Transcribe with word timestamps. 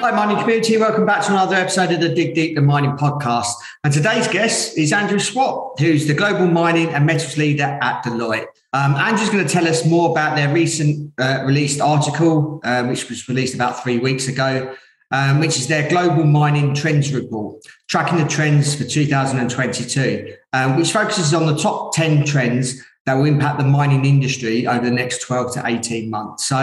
Hi, 0.00 0.12
mining 0.12 0.38
community. 0.38 0.78
Welcome 0.78 1.04
back 1.04 1.22
to 1.26 1.30
another 1.32 1.56
episode 1.56 1.92
of 1.92 2.00
the 2.00 2.08
Dig 2.08 2.34
Deep 2.34 2.54
the 2.54 2.62
Mining 2.62 2.92
podcast. 2.92 3.52
And 3.84 3.92
today's 3.92 4.26
guest 4.28 4.78
is 4.78 4.94
Andrew 4.94 5.18
Swart, 5.18 5.78
who's 5.78 6.06
the 6.06 6.14
global 6.14 6.46
mining 6.46 6.88
and 6.88 7.04
metals 7.04 7.36
leader 7.36 7.78
at 7.82 8.02
Deloitte. 8.02 8.46
Um, 8.72 8.94
Andrew's 8.94 9.28
going 9.28 9.46
to 9.46 9.52
tell 9.52 9.68
us 9.68 9.84
more 9.84 10.10
about 10.10 10.36
their 10.36 10.50
recent 10.54 11.12
uh, 11.18 11.42
released 11.44 11.82
article, 11.82 12.62
uh, 12.64 12.84
which 12.84 13.10
was 13.10 13.28
released 13.28 13.54
about 13.54 13.82
three 13.82 13.98
weeks 13.98 14.26
ago, 14.26 14.74
um, 15.10 15.38
which 15.38 15.58
is 15.58 15.66
their 15.66 15.86
global 15.90 16.24
mining 16.24 16.74
trends 16.74 17.12
report, 17.12 17.62
tracking 17.86 18.16
the 18.16 18.26
trends 18.26 18.74
for 18.74 18.84
2022, 18.84 20.34
um, 20.54 20.78
which 20.78 20.92
focuses 20.92 21.34
on 21.34 21.44
the 21.44 21.58
top 21.58 21.92
10 21.92 22.24
trends 22.24 22.82
that 23.04 23.12
will 23.12 23.26
impact 23.26 23.58
the 23.58 23.66
mining 23.66 24.06
industry 24.06 24.66
over 24.66 24.82
the 24.82 24.90
next 24.90 25.20
12 25.20 25.52
to 25.56 25.62
18 25.66 26.08
months. 26.08 26.46
So, 26.46 26.56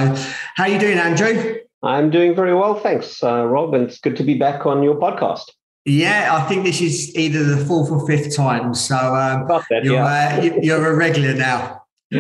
how 0.55 0.63
are 0.63 0.69
you 0.69 0.79
doing, 0.79 0.97
Andrew? 0.97 1.59
I'm 1.87 2.09
doing 2.09 2.35
very 2.35 2.53
well, 2.53 2.75
thanks, 2.75 3.23
uh, 3.23 3.45
Rob. 3.45 3.73
And 3.73 3.85
it's 3.85 3.97
good 3.97 4.17
to 4.17 4.23
be 4.23 4.35
back 4.35 4.65
on 4.65 4.83
your 4.83 4.95
podcast. 4.95 5.51
Yeah, 5.85 6.35
I 6.35 6.45
think 6.49 6.65
this 6.65 6.81
is 6.81 7.15
either 7.15 7.45
the 7.45 7.63
fourth 7.65 7.89
or 7.89 8.05
fifth 8.05 8.35
time. 8.35 8.73
So 8.73 8.97
um, 8.97 9.47
that, 9.47 9.85
you're, 9.85 9.93
yeah. 9.93 10.37
uh, 10.37 10.59
you're 10.61 10.85
a 10.85 10.95
regular 10.95 11.33
now. 11.33 11.83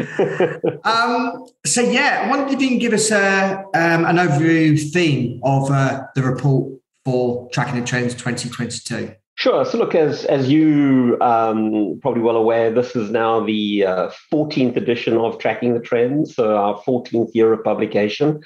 um, 0.85 1.45
so 1.65 1.81
yeah, 1.81 2.23
I 2.23 2.29
wondered 2.29 2.53
if 2.53 2.61
you 2.61 2.69
can 2.69 2.77
give 2.77 2.93
us 2.93 3.11
a, 3.11 3.65
um, 3.73 4.05
an 4.05 4.15
overview 4.15 4.79
theme 4.93 5.41
of 5.43 5.69
uh, 5.69 6.03
the 6.15 6.23
report 6.23 6.71
for 7.03 7.49
Tracking 7.51 7.81
the 7.81 7.85
Trends 7.85 8.13
2022. 8.13 9.13
Sure. 9.35 9.65
So, 9.65 9.77
look, 9.77 9.93
as 9.93 10.25
as 10.25 10.49
you 10.49 11.17
um, 11.21 11.99
probably 12.01 12.23
well 12.23 12.37
aware, 12.37 12.71
this 12.71 12.95
is 12.95 13.11
now 13.11 13.45
the 13.45 13.85
uh, 13.85 14.11
14th 14.33 14.77
edition 14.77 15.15
of 15.17 15.37
Tracking 15.37 15.75
the 15.75 15.79
Trends, 15.79 16.35
so 16.35 16.55
our 16.55 16.81
14th 16.81 17.35
year 17.35 17.53
of 17.53 17.63
publication. 17.63 18.41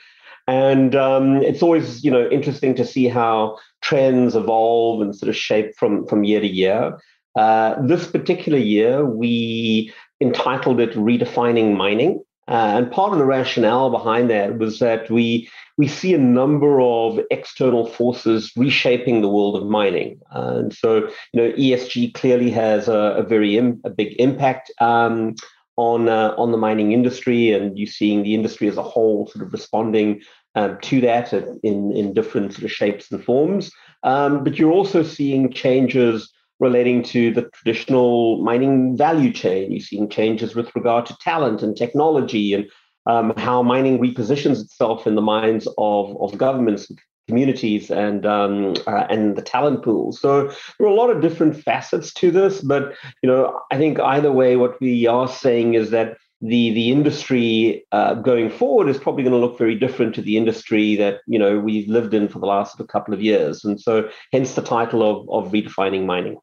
And 0.47 0.95
um, 0.95 1.38
it's 1.38 1.61
always, 1.61 2.03
you 2.03 2.11
know, 2.11 2.28
interesting 2.30 2.75
to 2.75 2.86
see 2.86 3.08
how 3.08 3.58
trends 3.81 4.36
evolve 4.36 5.02
and 5.02 5.16
sort 5.16 5.30
of 5.30 5.36
shape 5.36 5.75
from, 5.78 6.06
from 6.08 6.23
year 6.23 6.39
to 6.42 6.47
year. 6.47 7.00
Uh, 7.36 7.81
this 7.81 8.08
particular 8.08 8.58
year, 8.58 9.06
we 9.06 9.94
entitled 10.19 10.80
it 10.80 10.92
Redefining 10.94 11.75
Mining. 11.75 12.23
Uh, 12.47 12.73
and 12.75 12.92
part 12.92 13.14
of 13.14 13.19
the 13.19 13.25
rationale 13.25 13.89
behind 13.89 14.30
that 14.30 14.58
was 14.58 14.80
that 14.80 15.09
we 15.09 15.50
we 15.78 15.88
see 15.88 16.14
a 16.14 16.17
number 16.17 16.81
of 16.81 17.19
external 17.31 17.86
forces 17.86 18.52
reshaping 18.58 19.22
the 19.22 19.30
world 19.30 19.56
of 19.56 19.69
mining, 19.69 20.19
uh, 20.36 20.56
and 20.58 20.73
so 20.73 21.08
you 21.31 21.42
know 21.42 21.52
ESG 21.53 22.14
clearly 22.14 22.50
has 22.50 22.88
a, 22.88 23.16
a 23.17 23.23
very 23.23 23.58
Im- 23.58 23.80
a 23.86 23.89
big 23.89 24.16
impact 24.19 24.72
um, 24.81 25.36
on 25.78 26.10
uh, 26.10 26.34
on 26.38 26.52
the 26.52 26.58
mining 26.58 26.92
industry, 26.92 27.52
and 27.52 27.78
you're 27.78 27.88
seeing 27.88 28.24
the 28.24 28.34
industry 28.34 28.68
as 28.68 28.78
a 28.78 28.84
whole 28.84 29.28
sort 29.28 29.46
of 29.46 29.54
responding 29.54 30.22
um, 30.56 30.78
to 30.82 31.02
that 31.02 31.34
in 31.64 31.92
in 31.92 32.14
different 32.14 32.54
sort 32.54 32.66
of 32.66 32.72
shapes 32.72 33.12
and 33.12 33.24
forms. 33.24 33.72
Um, 34.04 34.44
but 34.44 34.58
you're 34.58 34.72
also 34.72 35.04
seeing 35.04 35.52
changes 35.52 36.32
relating 36.60 37.02
to 37.04 37.34
the 37.34 37.50
traditional 37.54 38.42
mining 38.44 38.96
value 38.96 39.34
chain. 39.34 39.72
You're 39.72 39.82
seeing 39.82 40.10
changes 40.10 40.56
with 40.56 40.74
regard 40.76 41.06
to 41.08 41.18
talent 41.20 41.64
and 41.64 41.76
technology 41.76 42.54
and 42.54 42.66
um, 43.08 43.34
how 43.36 43.64
mining 43.64 44.00
repositions 44.00 44.62
itself 44.62 45.08
in 45.08 45.16
the 45.16 45.22
minds 45.22 45.68
of, 45.80 46.16
of 46.22 46.38
governments 46.38 46.92
communities 47.28 47.90
and 47.92 48.26
um, 48.26 48.74
uh, 48.88 49.06
and 49.09 49.36
the 49.36 49.42
talent 49.42 49.84
pool. 49.84 50.12
So 50.12 50.48
there 50.48 50.88
are 50.88 50.92
a 50.92 50.94
lot 50.94 51.09
of 51.09 51.22
different 51.22 51.56
facets 51.56 52.14
to 52.16 52.32
this, 52.32 52.62
but 52.62 52.94
you 53.22 53.30
know 53.30 53.59
I 53.72 53.78
think 53.78 54.00
either 54.00 54.32
way, 54.32 54.56
what 54.56 54.80
we 54.82 55.08
are 55.08 55.28
saying 55.28 55.76
is 55.76 55.92
that 55.92 56.18
the 56.42 56.72
the 56.72 56.92
industry 56.92 57.86
uh, 57.92 58.16
going 58.16 58.50
forward 58.50 58.90
is 58.90 58.98
probably 58.98 59.24
going 59.24 59.34
to 59.34 59.40
look 59.40 59.58
very 59.58 59.76
different 59.76 60.16
to 60.16 60.22
the 60.22 60.38
industry 60.38 60.96
that 60.96 61.22
you 61.28 61.38
know 61.38 61.60
we've 61.60 61.88
lived 61.88 62.14
in 62.14 62.28
for 62.28 62.40
the 62.40 62.48
last 62.48 62.81
couple 62.88 63.14
of 63.14 63.22
years, 63.22 63.64
and 63.64 63.80
so 63.80 64.10
hence 64.31 64.56
the 64.56 64.62
title 64.62 65.04
of 65.04 65.30
of 65.30 65.52
redefining 65.52 66.06
mining. 66.06 66.38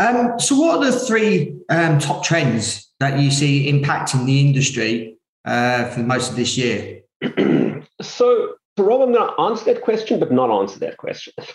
Um, 0.00 0.38
so, 0.38 0.56
what 0.56 0.78
are 0.78 0.90
the 0.90 0.98
three 0.98 1.54
um, 1.68 1.98
top 1.98 2.24
trends 2.24 2.90
that 3.00 3.18
you 3.18 3.30
see 3.30 3.70
impacting 3.70 4.24
the 4.26 4.40
industry 4.40 5.18
uh, 5.44 5.86
for 5.90 6.00
most 6.00 6.30
of 6.30 6.36
this 6.36 6.56
year? 6.56 7.02
so, 8.00 8.54
so, 8.54 8.54
Rob, 8.78 9.00
I'm 9.00 9.12
going 9.12 9.28
to 9.28 9.40
answer 9.40 9.64
that 9.72 9.82
question, 9.82 10.20
but 10.20 10.30
not 10.30 10.50
answer 10.50 10.78
that 10.80 10.98
question 10.98 11.32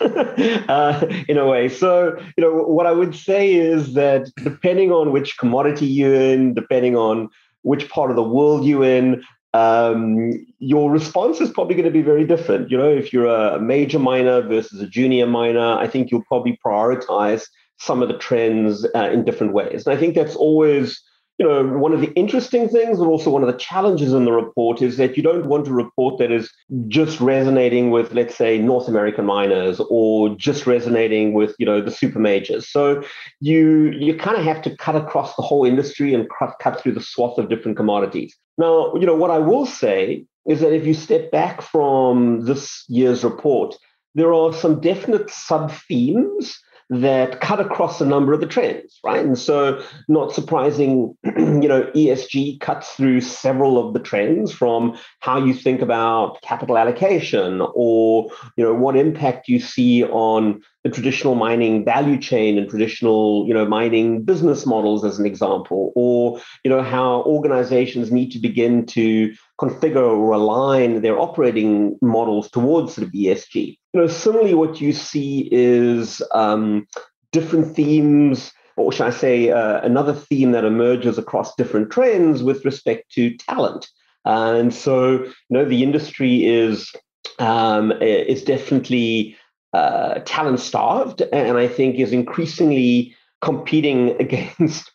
uh, 0.68 1.06
in 1.28 1.38
a 1.38 1.46
way. 1.46 1.68
So, 1.68 2.16
you 2.36 2.42
know, 2.42 2.52
what 2.52 2.86
I 2.86 2.92
would 2.92 3.14
say 3.14 3.54
is 3.54 3.94
that 3.94 4.28
depending 4.42 4.90
on 4.90 5.12
which 5.12 5.38
commodity 5.38 5.86
you're 5.86 6.14
in, 6.14 6.54
depending 6.54 6.96
on 6.96 7.28
which 7.62 7.88
part 7.88 8.10
of 8.10 8.16
the 8.16 8.22
world 8.22 8.64
you're 8.64 8.84
in, 8.84 9.22
um, 9.54 10.32
your 10.58 10.90
response 10.90 11.40
is 11.40 11.50
probably 11.50 11.74
going 11.74 11.84
to 11.84 11.90
be 11.90 12.02
very 12.02 12.24
different. 12.24 12.70
You 12.70 12.78
know, 12.78 12.88
if 12.88 13.12
you're 13.12 13.26
a 13.26 13.60
major 13.60 13.98
miner 13.98 14.42
versus 14.42 14.80
a 14.80 14.86
junior 14.86 15.26
miner, 15.26 15.76
I 15.78 15.86
think 15.86 16.10
you'll 16.10 16.24
probably 16.24 16.58
prioritize 16.64 17.46
some 17.78 18.02
of 18.02 18.08
the 18.08 18.18
trends 18.18 18.86
uh, 18.94 19.10
in 19.10 19.24
different 19.24 19.52
ways. 19.52 19.86
And 19.86 19.96
I 19.96 20.00
think 20.00 20.14
that's 20.14 20.36
always 20.36 21.02
you 21.42 21.48
know, 21.48 21.76
one 21.76 21.92
of 21.92 22.00
the 22.00 22.12
interesting 22.12 22.68
things, 22.68 22.98
but 22.98 23.08
also 23.08 23.28
one 23.28 23.42
of 23.42 23.50
the 23.50 23.58
challenges 23.58 24.12
in 24.12 24.24
the 24.24 24.32
report 24.32 24.80
is 24.80 24.96
that 24.96 25.16
you 25.16 25.24
don't 25.24 25.46
want 25.46 25.66
a 25.66 25.72
report 25.72 26.18
that 26.18 26.30
is 26.30 26.48
just 26.86 27.20
resonating 27.20 27.90
with, 27.90 28.12
let's 28.12 28.36
say, 28.36 28.58
North 28.58 28.86
American 28.86 29.26
miners 29.26 29.80
or 29.90 30.36
just 30.36 30.68
resonating 30.68 31.32
with, 31.32 31.56
you 31.58 31.66
know, 31.66 31.80
the 31.80 31.90
super 31.90 32.20
majors. 32.20 32.70
So 32.70 33.02
you 33.40 33.90
you 33.90 34.16
kind 34.16 34.36
of 34.36 34.44
have 34.44 34.62
to 34.62 34.76
cut 34.76 34.94
across 34.94 35.34
the 35.34 35.42
whole 35.42 35.64
industry 35.64 36.14
and 36.14 36.28
cut, 36.38 36.54
cut 36.60 36.80
through 36.80 36.92
the 36.92 37.02
swath 37.02 37.38
of 37.38 37.48
different 37.48 37.76
commodities. 37.76 38.36
Now, 38.56 38.94
you 38.94 39.04
know, 39.04 39.16
what 39.16 39.32
I 39.32 39.40
will 39.40 39.66
say 39.66 40.24
is 40.46 40.60
that 40.60 40.72
if 40.72 40.86
you 40.86 40.94
step 40.94 41.32
back 41.32 41.60
from 41.60 42.44
this 42.44 42.84
year's 42.86 43.24
report, 43.24 43.76
there 44.14 44.32
are 44.32 44.52
some 44.52 44.80
definite 44.80 45.28
sub 45.28 45.72
themes 45.88 46.56
that 46.92 47.40
cut 47.40 47.58
across 47.58 48.02
a 48.02 48.06
number 48.06 48.34
of 48.34 48.40
the 48.40 48.46
trends, 48.46 49.00
right? 49.02 49.24
And 49.24 49.38
so, 49.38 49.82
not 50.08 50.34
surprising, 50.34 51.16
you 51.24 51.66
know, 51.66 51.84
ESG 51.94 52.60
cuts 52.60 52.90
through 52.90 53.22
several 53.22 53.78
of 53.78 53.94
the 53.94 54.00
trends 54.00 54.52
from 54.52 54.98
how 55.20 55.42
you 55.42 55.54
think 55.54 55.80
about 55.80 56.42
capital 56.42 56.76
allocation 56.76 57.62
or, 57.74 58.30
you 58.56 58.64
know, 58.64 58.74
what 58.74 58.94
impact 58.94 59.48
you 59.48 59.58
see 59.58 60.04
on 60.04 60.60
the 60.84 60.90
traditional 60.90 61.34
mining 61.34 61.84
value 61.84 62.18
chain 62.18 62.58
and 62.58 62.68
traditional, 62.68 63.46
you 63.46 63.54
know, 63.54 63.64
mining 63.64 64.22
business 64.22 64.66
models, 64.66 65.04
as 65.04 65.18
an 65.18 65.26
example, 65.26 65.92
or, 65.94 66.40
you 66.64 66.70
know, 66.70 66.82
how 66.82 67.22
organizations 67.22 68.10
need 68.10 68.30
to 68.32 68.38
begin 68.38 68.84
to 68.86 69.32
configure 69.60 69.96
or 69.96 70.32
align 70.32 71.02
their 71.02 71.18
operating 71.18 71.96
models 72.02 72.50
towards 72.50 72.94
sort 72.94 73.06
of 73.06 73.12
ESG. 73.12 73.78
You 73.92 74.00
know, 74.00 74.06
similarly, 74.08 74.54
what 74.54 74.80
you 74.80 74.92
see 74.92 75.48
is 75.52 76.20
um, 76.32 76.86
different 77.30 77.76
themes, 77.76 78.52
or 78.76 78.90
should 78.90 79.06
I 79.06 79.10
say, 79.10 79.50
uh, 79.50 79.80
another 79.82 80.14
theme 80.14 80.50
that 80.52 80.64
emerges 80.64 81.16
across 81.16 81.54
different 81.54 81.90
trends 81.90 82.42
with 82.42 82.64
respect 82.64 83.12
to 83.12 83.36
talent. 83.36 83.86
And 84.24 84.74
so, 84.74 85.22
you 85.22 85.32
know, 85.50 85.64
the 85.64 85.82
industry 85.82 86.44
is 86.44 86.92
um, 87.38 87.92
is 88.00 88.42
definitely 88.42 89.36
uh, 89.72 90.20
talent 90.24 90.60
starved, 90.60 91.22
and 91.32 91.58
I 91.58 91.68
think 91.68 91.96
is 91.96 92.12
increasingly 92.12 93.14
competing 93.40 94.10
against, 94.20 94.90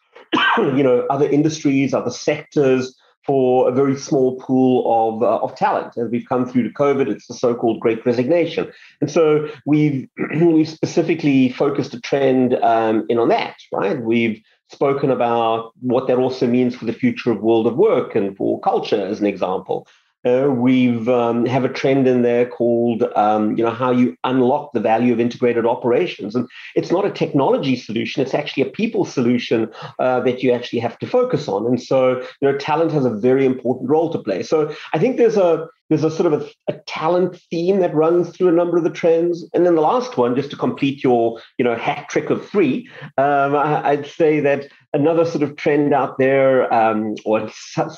you 0.57 0.83
know, 0.83 1.05
other 1.09 1.27
industries, 1.29 1.93
other 1.93 2.11
sectors 2.11 2.95
for 3.25 3.67
a 3.67 3.73
very 3.73 3.97
small 3.97 4.39
pool 4.39 4.85
of, 4.87 5.21
uh, 5.21 5.37
of 5.43 5.53
talent. 5.55 5.97
As 5.97 6.09
we've 6.09 6.27
come 6.27 6.45
through 6.45 6.63
to 6.63 6.73
COVID, 6.73 7.09
it's 7.09 7.27
the 7.27 7.33
so-called 7.33 7.81
Great 7.81 8.05
Resignation, 8.05 8.71
and 9.01 9.11
so 9.11 9.47
we've 9.65 10.07
we've 10.41 10.69
specifically 10.69 11.49
focused 11.49 11.93
a 11.93 11.99
trend 11.99 12.55
um, 12.55 13.05
in 13.09 13.19
on 13.19 13.29
that. 13.29 13.57
Right, 13.73 14.01
we've 14.01 14.41
spoken 14.69 15.11
about 15.11 15.71
what 15.79 16.07
that 16.07 16.17
also 16.17 16.47
means 16.47 16.75
for 16.75 16.85
the 16.85 16.93
future 16.93 17.31
of 17.31 17.41
world 17.41 17.67
of 17.67 17.75
work 17.75 18.15
and 18.15 18.35
for 18.35 18.59
culture, 18.61 19.05
as 19.05 19.19
an 19.19 19.25
example. 19.25 19.87
Uh, 20.25 20.49
we've 20.49 21.07
um, 21.07 21.45
have 21.45 21.63
a 21.63 21.69
trend 21.69 22.07
in 22.07 22.21
there 22.21 22.45
called 22.45 23.03
um, 23.15 23.55
you 23.55 23.63
know 23.63 23.71
how 23.71 23.91
you 23.91 24.15
unlock 24.23 24.71
the 24.73 24.79
value 24.79 25.13
of 25.13 25.19
integrated 25.19 25.65
operations, 25.65 26.35
and 26.35 26.47
it's 26.75 26.91
not 26.91 27.05
a 27.05 27.11
technology 27.11 27.75
solution; 27.75 28.21
it's 28.21 28.33
actually 28.33 28.63
a 28.63 28.69
people 28.69 29.05
solution 29.05 29.69
uh, 29.99 30.19
that 30.21 30.41
you 30.41 30.51
actually 30.51 30.79
have 30.79 30.97
to 30.99 31.07
focus 31.07 31.47
on. 31.47 31.65
And 31.65 31.81
so 31.81 32.19
you 32.41 32.51
know 32.51 32.57
talent 32.57 32.91
has 32.91 33.05
a 33.05 33.11
very 33.11 33.45
important 33.45 33.89
role 33.89 34.11
to 34.11 34.19
play. 34.19 34.43
So 34.43 34.73
I 34.93 34.99
think 34.99 35.17
there's 35.17 35.37
a 35.37 35.67
there's 35.89 36.03
a 36.03 36.11
sort 36.11 36.31
of 36.33 36.41
a, 36.41 36.73
a, 36.73 36.77
talent 36.85 37.39
theme 37.49 37.79
that 37.79 37.93
runs 37.93 38.29
through 38.29 38.49
a 38.49 38.53
number 38.53 38.77
of 38.77 38.83
the 38.83 38.89
trends. 38.89 39.47
And 39.53 39.65
then 39.65 39.75
the 39.75 39.81
last 39.81 40.17
one, 40.17 40.35
just 40.35 40.49
to 40.51 40.57
complete 40.57 41.03
your, 41.03 41.39
you 41.57 41.65
know, 41.65 41.75
hat 41.75 42.09
trick 42.09 42.29
of 42.29 42.47
three, 42.47 42.89
um, 43.17 43.55
I, 43.55 43.95
would 43.95 44.07
say 44.07 44.39
that 44.41 44.67
another 44.93 45.25
sort 45.25 45.43
of 45.43 45.55
trend 45.55 45.93
out 45.93 46.17
there, 46.17 46.71
um, 46.73 47.15
or 47.25 47.49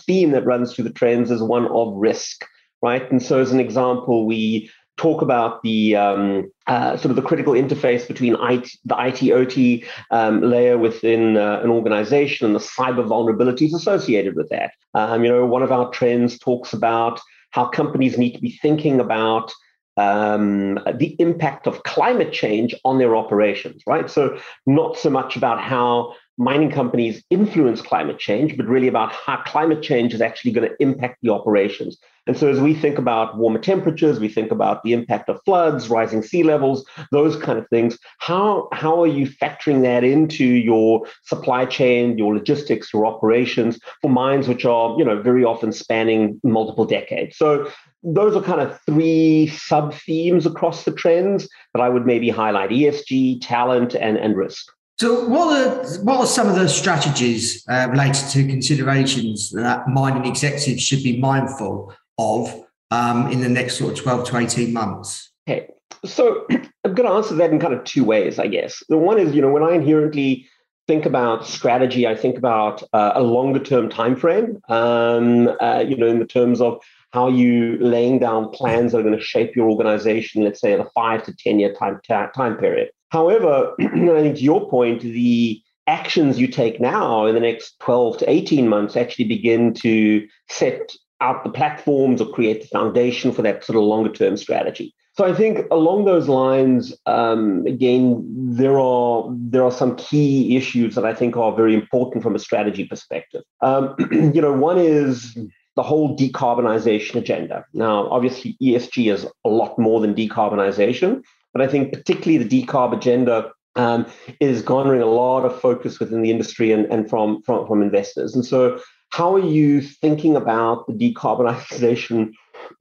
theme 0.06 0.32
that 0.32 0.46
runs 0.46 0.74
through 0.74 0.86
the 0.86 0.94
trends, 0.94 1.32
is 1.32 1.42
one 1.42 1.68
of 1.68 1.94
risk, 1.96 2.46
right? 2.82 3.10
And 3.12 3.22
so, 3.22 3.40
as 3.40 3.52
an 3.52 3.60
example, 3.60 4.26
we 4.26 4.70
talk 4.98 5.22
about 5.22 5.64
the 5.64 5.96
um, 5.96 6.52
uh, 6.68 6.98
sort 6.98 7.10
of 7.10 7.16
the 7.16 7.22
critical 7.22 7.54
interface 7.54 8.06
between 8.08 8.36
IT, 8.42 8.70
the 8.84 8.96
IT 9.00 9.32
OT 9.32 9.86
um, 10.12 10.42
layer 10.42 10.78
within 10.78 11.38
uh, 11.38 11.62
an 11.64 11.70
organization 11.70 12.46
and 12.46 12.54
the 12.54 12.60
cyber 12.60 13.08
vulnerabilities 13.08 13.74
associated 13.74 14.36
with 14.36 14.50
that. 14.50 14.72
Um, 14.94 15.24
you 15.24 15.32
know, 15.32 15.46
one 15.46 15.64
of 15.64 15.72
our 15.72 15.90
trends 15.92 16.38
talks 16.38 16.74
about 16.74 17.22
how 17.51 17.66
companies 17.68 18.18
need 18.18 18.34
to 18.34 18.42
be 18.42 18.57
thinking 18.62 19.00
about 19.00 19.51
um, 19.98 20.80
the 20.96 21.16
impact 21.19 21.68
of 21.68 21.84
climate 21.84 22.31
change 22.31 22.74
on 22.86 23.00
their 23.00 23.16
operations, 23.16 23.84
right? 23.86 24.10
So, 24.10 24.40
not 24.66 24.98
so 24.98 25.10
much 25.10 25.36
about 25.36 25.60
how 25.62 26.16
mining 26.40 26.72
companies 26.72 27.22
influence 27.30 27.82
climate 27.82 28.18
change, 28.18 28.56
but 28.56 28.66
really 28.66 28.88
about 28.88 29.12
how 29.12 29.44
climate 29.46 29.84
change 29.84 30.14
is 30.14 30.22
actually 30.22 30.52
going 30.52 30.68
to 30.68 30.76
impact 30.80 31.18
the 31.22 31.30
operations. 31.30 31.98
And 32.28 32.38
so, 32.38 32.48
as 32.48 32.62
we 32.62 32.74
think 32.74 32.98
about 32.98 33.38
warmer 33.38 33.60
temperatures, 33.60 34.20
we 34.20 34.30
think 34.30 34.52
about 34.52 34.84
the 34.84 34.94
impact 34.94 35.30
of 35.30 35.42
floods, 35.44 35.90
rising 35.90 36.22
sea 36.24 36.44
levels, 36.44 36.86
those 37.12 37.36
kind 37.36 37.60
of 37.60 37.68
things. 37.70 37.98
How, 38.20 38.70
how 38.72 39.02
are 39.02 39.08
you 39.08 39.28
factoring 39.28 39.82
that 39.82 40.04
into 40.04 40.46
your 40.46 41.06
supply 41.24 41.66
chain, 41.66 42.18
your 42.18 42.34
logistics, 42.34 42.94
your 42.94 43.06
operations 43.06 43.80
for 44.02 44.10
mines 44.10 44.48
which 44.48 44.64
are, 44.64 44.96
you 44.98 45.04
know, 45.04 45.22
very 45.22 45.44
often 45.44 45.72
spanning 45.72 46.40
multiple 46.44 46.86
decades? 46.86 47.36
So, 47.38 47.70
those 48.02 48.34
are 48.36 48.42
kind 48.42 48.62
of 48.62 48.80
three 48.86 49.48
sub 49.48 49.94
themes 49.94 50.46
across 50.46 50.86
the 50.86 50.94
trends 50.94 51.50
that 51.74 51.82
I 51.82 51.90
would 51.90 52.06
maybe 52.06 52.30
highlight: 52.30 52.70
ESG, 52.70 53.40
talent, 53.42 53.94
and 53.94 54.18
and 54.18 54.38
risk. 54.38 54.72
So, 55.00 55.25
what 55.30 55.56
are 55.56 56.01
what 56.01 56.19
are 56.19 56.25
some 56.25 56.50
of 56.50 56.56
the 56.56 56.68
strategies 56.68 57.63
uh, 57.69 57.88
related 57.90 58.28
to 58.31 58.46
considerations 58.46 59.50
that 59.51 59.88
mining 59.88 60.25
executives 60.25 60.84
should 60.84 61.04
be 61.04 61.18
mindful 61.18 61.94
of 62.18 62.66
um, 62.92 63.31
in 63.31 63.40
the 63.40 63.48
next 63.48 63.78
sort 63.78 63.94
of 63.94 64.04
twelve 64.04 64.28
to 64.28 64.38
eighteen 64.38 64.74
months? 64.74 65.31
Okay, 65.48 65.69
so 66.04 66.46
I'm 66.51 66.96
going 66.96 67.07
to 67.07 67.16
answer 67.16 67.34
that 67.36 67.50
in 67.50 67.62
kind 67.62 67.74
of 67.74 67.86
two 67.86 68.04
ways, 68.04 68.40
I 68.40 68.48
guess. 68.48 68.84
The 68.90 68.98
one 68.98 69.19
is, 69.19 69.34
you 69.34 69.42
know, 69.42 69.51
when 69.51 69.63
I 69.63 69.72
inherently 69.72 70.46
think 70.86 71.06
about 71.06 71.45
strategy, 71.45 72.06
I 72.06 72.16
think 72.16 72.38
about 72.38 72.84
uh, 72.92 73.13
a 73.16 73.22
longer 73.22 73.60
term 73.60 73.88
time 73.88 74.18
frame. 74.18 74.60
Um, 74.68 75.48
uh, 75.62 75.80
you 75.88 75.95
know, 75.95 76.07
in 76.07 76.19
the 76.19 76.28
terms 76.28 76.60
of 76.60 76.84
how 77.12 77.28
you 77.28 77.78
laying 77.80 78.20
down 78.20 78.50
plans 78.50 78.92
that 78.92 79.00
are 79.00 79.04
going 79.04 79.18
to 79.18 79.24
shape 79.24 79.56
your 79.56 79.70
organization, 79.70 80.44
let's 80.44 80.62
say, 80.62 80.74
in 80.74 80.80
a 80.80 80.90
five 80.96 81.24
to 81.26 81.34
ten 81.36 81.60
year 81.60 81.74
time 81.74 82.00
time 82.08 82.58
period. 82.58 82.90
However, 83.10 83.74
I 83.80 84.22
think 84.22 84.38
to 84.38 84.44
your 84.44 84.70
point, 84.70 85.02
the 85.02 85.62
actions 85.88 86.40
you 86.40 86.48
take 86.48 86.80
now 86.80 87.26
in 87.26 87.34
the 87.34 87.42
next 87.42 87.80
12 87.80 88.20
to 88.20 88.30
18 88.30 88.68
months 88.68 88.96
actually 88.96 89.26
begin 89.26 89.74
to 89.74 90.28
set 90.48 90.92
out 91.20 91.44
the 91.44 91.50
platforms 91.50 92.22
or 92.22 92.32
create 92.32 92.62
the 92.62 92.68
foundation 92.68 93.32
for 93.32 93.42
that 93.42 93.64
sort 93.64 93.76
of 93.76 93.84
longer 93.84 94.12
term 94.12 94.38
strategy. 94.38 94.94
So 95.18 95.26
I 95.26 95.34
think 95.34 95.68
along 95.70 96.06
those 96.06 96.30
lines, 96.30 96.96
um, 97.06 97.66
again, 97.66 98.24
there 98.30 98.80
are 98.80 99.28
there 99.30 99.64
are 99.64 99.72
some 99.72 99.98
key 99.98 100.56
issues 100.56 100.96
that 100.96 101.04
I 101.04 101.14
think 101.14 101.36
are 101.36 101.54
very 101.54 101.74
important 101.74 102.24
from 102.24 102.36
a 102.36 102.40
strategy 102.40 102.86
perspective. 102.86 103.42
Um, 103.62 103.96
you 104.12 104.42
know, 104.42 104.54
one 104.54 104.78
is 104.78 105.38
the 105.75 105.83
whole 105.83 106.18
decarbonization 106.18 107.16
agenda. 107.16 107.66
Now, 107.74 108.10
obviously, 108.10 108.57
ESG 108.62 109.13
is 109.13 109.25
a 109.45 109.50
lot 109.50 109.77
more 109.77 110.01
than 110.01 110.16
decarbonization, 110.16 111.24
but 111.54 111.62
I 111.62 111.68
think 111.68 111.94
particularly 111.94 112.44
the 112.44 112.63
decarb 112.63 112.95
agenda 112.95 113.51
um, 113.75 114.06
is 114.39 114.62
garnering 114.62 115.01
a 115.01 115.06
lot 115.06 115.45
of 115.45 115.60
focus 115.60 116.00
within 116.00 116.21
the 116.21 116.31
industry 116.31 116.71
and, 116.71 116.86
and 116.88 117.10
from, 117.10 117.42
from, 117.44 117.68
from 117.68 117.81
investors. 117.81 118.36
And 118.36 118.45
so, 118.45 118.80
how 119.12 119.33
are 119.33 119.45
you 119.45 119.81
thinking 119.81 120.36
about 120.36 120.86
the 120.88 120.94
decarbonization 120.94 122.31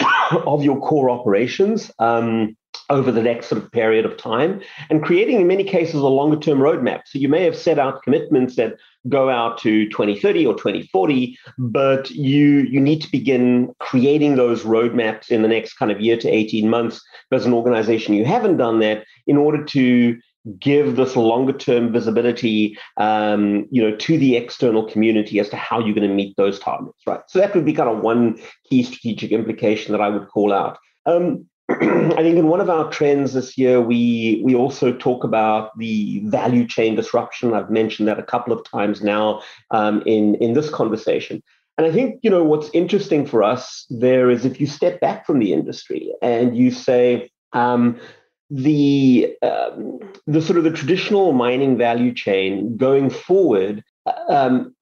of 0.47 0.63
your 0.63 0.79
core 0.81 1.09
operations? 1.09 1.91
Um, 1.99 2.57
over 2.91 3.13
the 3.13 3.23
next 3.23 3.49
sort 3.49 3.63
of 3.63 3.71
period 3.71 4.05
of 4.05 4.17
time 4.17 4.61
and 4.89 5.03
creating 5.03 5.41
in 5.41 5.47
many 5.47 5.65
cases 5.65 5.95
a 5.95 6.07
longer 6.07 6.39
term 6.39 6.59
roadmap. 6.59 7.03
So 7.07 7.19
you 7.19 7.29
may 7.29 7.45
have 7.45 7.57
set 7.57 7.79
out 7.79 8.03
commitments 8.03 8.57
that 8.57 8.77
go 9.09 9.31
out 9.31 9.59
to 9.59 9.89
2030 9.89 10.47
or 10.47 10.55
2040, 10.55 11.39
but 11.59 12.11
you 12.11 12.61
you 12.71 12.81
need 12.81 13.01
to 13.03 13.11
begin 13.11 13.75
creating 13.79 14.37
those 14.37 14.65
roadmaps 14.65 15.31
in 15.31 15.43
the 15.43 15.49
next 15.49 15.75
kind 15.75 15.91
of 15.91 16.01
year 16.01 16.17
to 16.17 16.29
18 16.29 16.69
months. 16.69 17.03
As 17.31 17.47
an 17.47 17.53
organization, 17.53 18.15
you 18.15 18.25
haven't 18.25 18.57
done 18.57 18.81
that 18.81 19.05
in 19.27 19.37
order 19.37 19.65
to 19.65 20.19
give 20.59 20.97
this 20.97 21.15
longer 21.17 21.53
term 21.53 21.93
visibility 21.93 22.79
um, 22.97 23.67
you 23.71 23.83
know 23.83 23.95
to 23.97 24.17
the 24.17 24.37
external 24.37 24.89
community 24.89 25.39
as 25.41 25.49
to 25.51 25.57
how 25.57 25.79
you're 25.79 25.95
going 25.95 26.09
to 26.09 26.15
meet 26.15 26.35
those 26.37 26.59
targets 26.59 27.03
right 27.07 27.21
so 27.29 27.39
that 27.39 27.55
would 27.55 27.67
be 27.67 27.73
kind 27.73 27.89
of 27.89 27.99
one 27.99 28.41
key 28.65 28.83
strategic 28.83 29.31
implication 29.31 29.93
that 29.93 30.01
i 30.01 30.09
would 30.09 30.29
call 30.29 30.53
out 30.53 30.79
um, 31.07 31.47
I 31.71 32.23
think 32.23 32.39
in 32.39 32.49
one 32.49 32.63
of 32.63 32.71
our 32.71 32.91
trends 32.91 33.35
this 33.35 33.59
year, 33.59 33.81
we 33.81 34.41
we 34.43 34.55
also 34.55 34.91
talk 34.91 35.23
about 35.23 35.77
the 35.77 36.23
value 36.25 36.67
chain 36.67 36.95
disruption. 36.95 37.53
I've 37.53 37.71
mentioned 37.71 38.09
that 38.09 38.19
a 38.19 38.23
couple 38.23 38.55
of 38.55 38.65
times 38.65 39.03
now 39.03 39.43
um, 39.71 40.03
in 40.07 40.35
in 40.37 40.55
this 40.55 40.71
conversation. 40.71 41.43
And 41.77 41.87
I 41.87 41.93
think 41.93 42.21
you 42.23 42.31
know 42.31 42.43
what's 42.43 42.71
interesting 42.73 43.27
for 43.27 43.43
us 43.43 43.85
there 43.91 44.31
is 44.31 44.47
if 44.47 44.59
you 44.61 44.67
step 44.67 45.01
back 45.01 45.27
from 45.27 45.41
the 45.41 45.53
industry 45.53 46.11
and 46.23 46.57
you 46.57 46.71
say 46.71 47.31
um, 47.53 48.01
the 48.49 49.37
um, 49.43 49.99
the 50.27 50.41
sort 50.41 50.57
of 50.57 50.65
the 50.65 50.73
traditional 50.73 51.33
mining 51.33 51.77
value 51.77 52.15
chain 52.15 52.77
going 52.79 53.11
forward. 53.11 53.85
Um, 54.29 54.75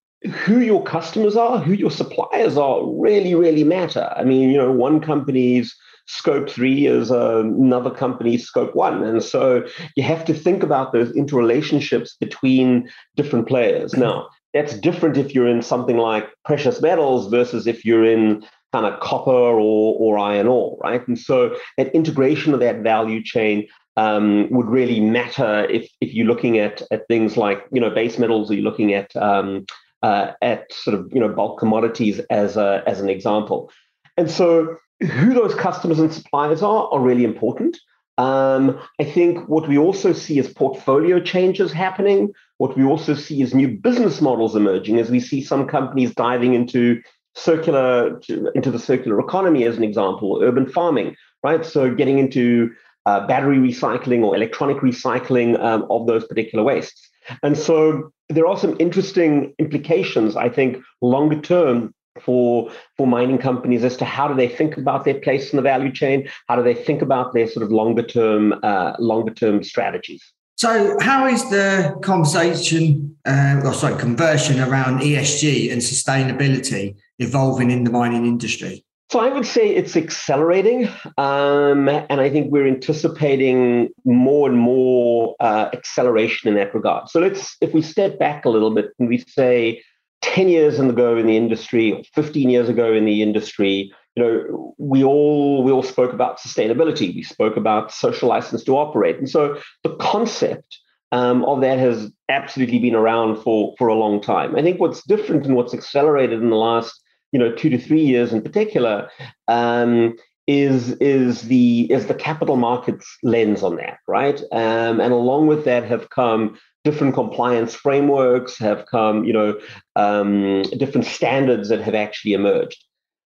who 0.45 0.61
your 0.61 0.83
customers 0.83 1.37
are, 1.37 1.59
who 1.59 1.73
your 1.73 1.91
suppliers 1.91 2.57
are, 2.57 2.85
really, 2.85 3.35
really 3.35 3.63
matter. 3.63 4.13
I 4.17 4.25
mean, 4.25 4.51
you 4.51 4.57
know, 4.57 4.73
one 4.73 4.99
company's 4.99 5.77
scope 6.07 6.49
three 6.49 6.87
is 6.87 7.11
another 7.11 7.91
company's 7.91 8.45
scope 8.45 8.75
one. 8.75 9.03
And 9.03 9.23
so 9.23 9.67
you 9.97 10.03
have 10.03 10.25
to 10.27 10.35
think 10.35 10.63
about 10.63 10.93
those 10.93 11.13
interrelationships 11.13 12.11
between 12.19 12.89
different 13.17 13.49
players. 13.49 13.95
Now, 13.95 14.29
that's 14.55 14.79
different 14.79 15.19
if 15.19 15.35
you're 15.35 15.49
in 15.49 15.63
something 15.63 15.99
like 15.99 16.29
precious 16.45 16.81
metals 16.81 17.29
versus 17.29 17.67
if 17.67 17.85
you're 17.85 18.05
in 18.05 18.45
kind 18.73 18.87
of 18.87 19.01
copper 19.01 19.31
or, 19.31 19.97
or 19.99 20.19
iron 20.19 20.47
ore, 20.47 20.79
right? 20.83 21.07
And 21.07 21.19
so 21.19 21.57
that 21.77 21.95
integration 21.95 22.55
of 22.55 22.61
that 22.61 22.81
value 22.81 23.23
chain 23.23 23.67
um, 23.97 24.49
would 24.51 24.67
really 24.67 25.01
matter 25.01 25.65
if, 25.71 25.89
if 26.01 26.15
you're 26.15 26.27
looking 26.27 26.59
at, 26.59 26.83
at 26.91 27.07
things 27.09 27.37
like, 27.37 27.65
you 27.73 27.81
know, 27.81 27.91
base 27.91 28.19
metals, 28.19 28.51
or 28.51 28.55
you're 28.55 28.63
looking 28.63 28.93
at 28.95 29.15
um, 29.17 29.67
uh, 30.03 30.33
at 30.43 30.73
sort 30.73 30.99
of, 30.99 31.09
you 31.13 31.21
know, 31.21 31.29
bulk 31.29 31.59
commodities 31.59 32.21
as, 32.31 32.57
a, 32.57 32.83
as 32.87 33.01
an 33.01 33.09
example. 33.09 33.71
And 34.17 34.31
so 34.31 34.77
who 35.01 35.35
those 35.35 35.55
customers 35.55 35.99
and 35.99 36.13
suppliers 36.13 36.63
are 36.63 36.89
are 36.93 37.01
really 37.01 37.25
important. 37.25 37.77
Um, 38.19 38.81
I 38.99 39.05
think 39.05 39.47
what 39.47 39.69
we 39.69 39.77
also 39.77 40.13
see 40.13 40.39
is 40.39 40.49
portfolio 40.49 41.21
changes 41.21 41.71
happening. 41.73 42.33
What 42.57 42.77
we 42.77 42.85
also 42.85 43.15
see 43.15 43.43
is 43.43 43.55
new 43.55 43.69
business 43.69 44.23
models 44.23 44.57
emerging 44.57 44.99
as 44.99 45.11
we 45.11 45.21
see 45.21 45.43
some 45.43 45.67
companies 45.67 46.15
diving 46.15 46.55
into 46.55 47.03
circular 47.35 48.19
into 48.55 48.71
the 48.71 48.79
circular 48.79 49.21
economy 49.21 49.65
as 49.65 49.77
an 49.77 49.85
example, 49.85 50.41
urban 50.43 50.67
farming, 50.67 51.15
right? 51.43 51.65
So 51.65 51.95
getting 51.95 52.19
into 52.19 52.71
uh, 53.05 53.27
battery 53.27 53.59
recycling 53.59 54.25
or 54.25 54.35
electronic 54.35 54.79
recycling 54.79 55.61
um, 55.61 55.87
of 55.91 56.07
those 56.07 56.27
particular 56.27 56.65
wastes. 56.65 57.09
And 57.43 57.57
so 57.57 58.11
there 58.29 58.47
are 58.47 58.57
some 58.57 58.77
interesting 58.79 59.55
implications, 59.59 60.37
I 60.37 60.49
think, 60.49 60.79
longer 61.03 61.41
term 61.41 61.95
for 62.21 62.71
for 62.97 63.07
mining 63.07 63.39
companies 63.39 63.85
as 63.85 63.97
to 63.99 64.05
how 64.05 64.29
do 64.29 64.35
they 64.35 64.49
think 64.49 64.77
about 64.77 65.05
their 65.05 65.21
place 65.21 65.53
in 65.53 65.57
the 65.57 65.63
value 65.63 65.93
chain? 65.93 66.29
How 66.49 66.57
do 66.57 66.63
they 66.63 66.75
think 66.75 67.03
about 67.03 67.33
their 67.35 67.49
sort 67.49 67.65
of 67.65 67.71
longer 67.71 68.03
term 68.03 68.55
uh, 68.63 68.95
longer 68.99 69.33
term 69.33 69.63
strategies? 69.63 70.23
So 70.57 70.97
how 71.01 71.27
is 71.27 71.51
the 71.51 71.95
conversation 72.03 73.15
uh, 73.27 73.61
or 73.63 73.75
sorry 73.75 73.99
conversion 74.01 74.59
around 74.59 75.01
esg 75.01 75.71
and 75.71 75.83
sustainability 75.83 76.97
evolving 77.19 77.71
in 77.71 77.85
the 77.85 77.91
mining 77.91 78.25
industry? 78.25 78.83
So 79.09 79.21
I 79.21 79.29
would 79.29 79.47
say 79.47 79.69
it's 79.69 79.97
accelerating, 79.97 80.89
um, 81.17 81.89
and 81.89 82.21
I 82.21 82.29
think 82.29 82.51
we're 82.51 82.67
anticipating 82.67 83.89
more 84.05 84.49
and 84.49 84.59
more 84.59 85.37
uh, 85.39 85.69
acceleration 85.73 86.49
in 86.49 86.57
that 86.57 86.75
regard. 86.75 87.09
So 87.09 87.21
let's, 87.21 87.57
if 87.61 87.73
we 87.73 87.83
step 87.83 88.19
back 88.19 88.45
a 88.45 88.49
little 88.49 88.75
bit 88.75 88.91
and 88.99 89.09
we 89.09 89.19
say 89.19 89.81
10 90.23 90.49
years 90.49 90.79
ago 90.79 91.17
in 91.17 91.27
the 91.27 91.37
industry, 91.37 91.93
or 91.93 92.03
15 92.15 92.51
years 92.51 92.69
ago 92.69 92.93
in 92.93 93.05
the 93.05 93.23
industry, 93.23 93.93
you 94.17 94.23
know, 94.23 94.75
we 94.79 95.05
all 95.05 95.63
we 95.63 95.71
all 95.71 95.83
spoke 95.83 96.13
about 96.13 96.39
sustainability. 96.39 97.15
We 97.15 97.23
spoke 97.23 97.57
about 97.57 97.93
social 97.93 98.29
license 98.29 98.65
to 98.65 98.77
operate, 98.77 99.19
and 99.19 99.29
so 99.29 99.61
the 99.83 99.95
concept 99.97 100.79
um, 101.13 101.45
of 101.45 101.61
that 101.61 101.79
has 101.79 102.11
absolutely 102.29 102.79
been 102.79 102.95
around 102.95 103.37
for 103.43 103.75
for 103.79 103.89
a 103.89 103.95
long 103.95 104.21
time. 104.21 104.57
I 104.57 104.63
think 104.63 104.81
what's 104.81 105.05
different 105.07 105.45
and 105.45 105.55
what's 105.55 105.75
accelerated 105.75 106.41
in 106.41 106.51
the 106.51 106.57
last 106.57 106.99
you 107.33 107.39
know 107.39 107.53
two 107.53 107.69
to 107.71 107.79
three 107.79 108.05
years 108.05 108.33
in 108.33 108.43
particular 108.43 109.11
um, 109.49 110.17
is 110.47 110.93
is 110.93 111.43
the 111.43 111.93
is 111.93 112.07
the 112.07 112.15
capital 112.15 112.57
markets 112.57 113.07
lens 113.23 113.63
on 113.63 113.77
that, 113.77 113.99
right? 114.09 114.41
Um, 114.53 115.01
and 115.01 115.13
along 115.13 115.47
with 115.47 115.65
that 115.65 115.85
have 115.85 116.11
come 116.11 116.59
different 116.87 117.15
compliance 117.15 117.75
frameworks, 117.75 118.59
have 118.59 118.87
come 118.87 119.25
you 119.25 119.33
know 119.33 119.59
um, 119.97 120.63
different 120.79 121.07
standards 121.07 121.69
that 121.69 121.83
have 121.83 121.95
actually 121.95 122.33
emerged. 122.33 122.83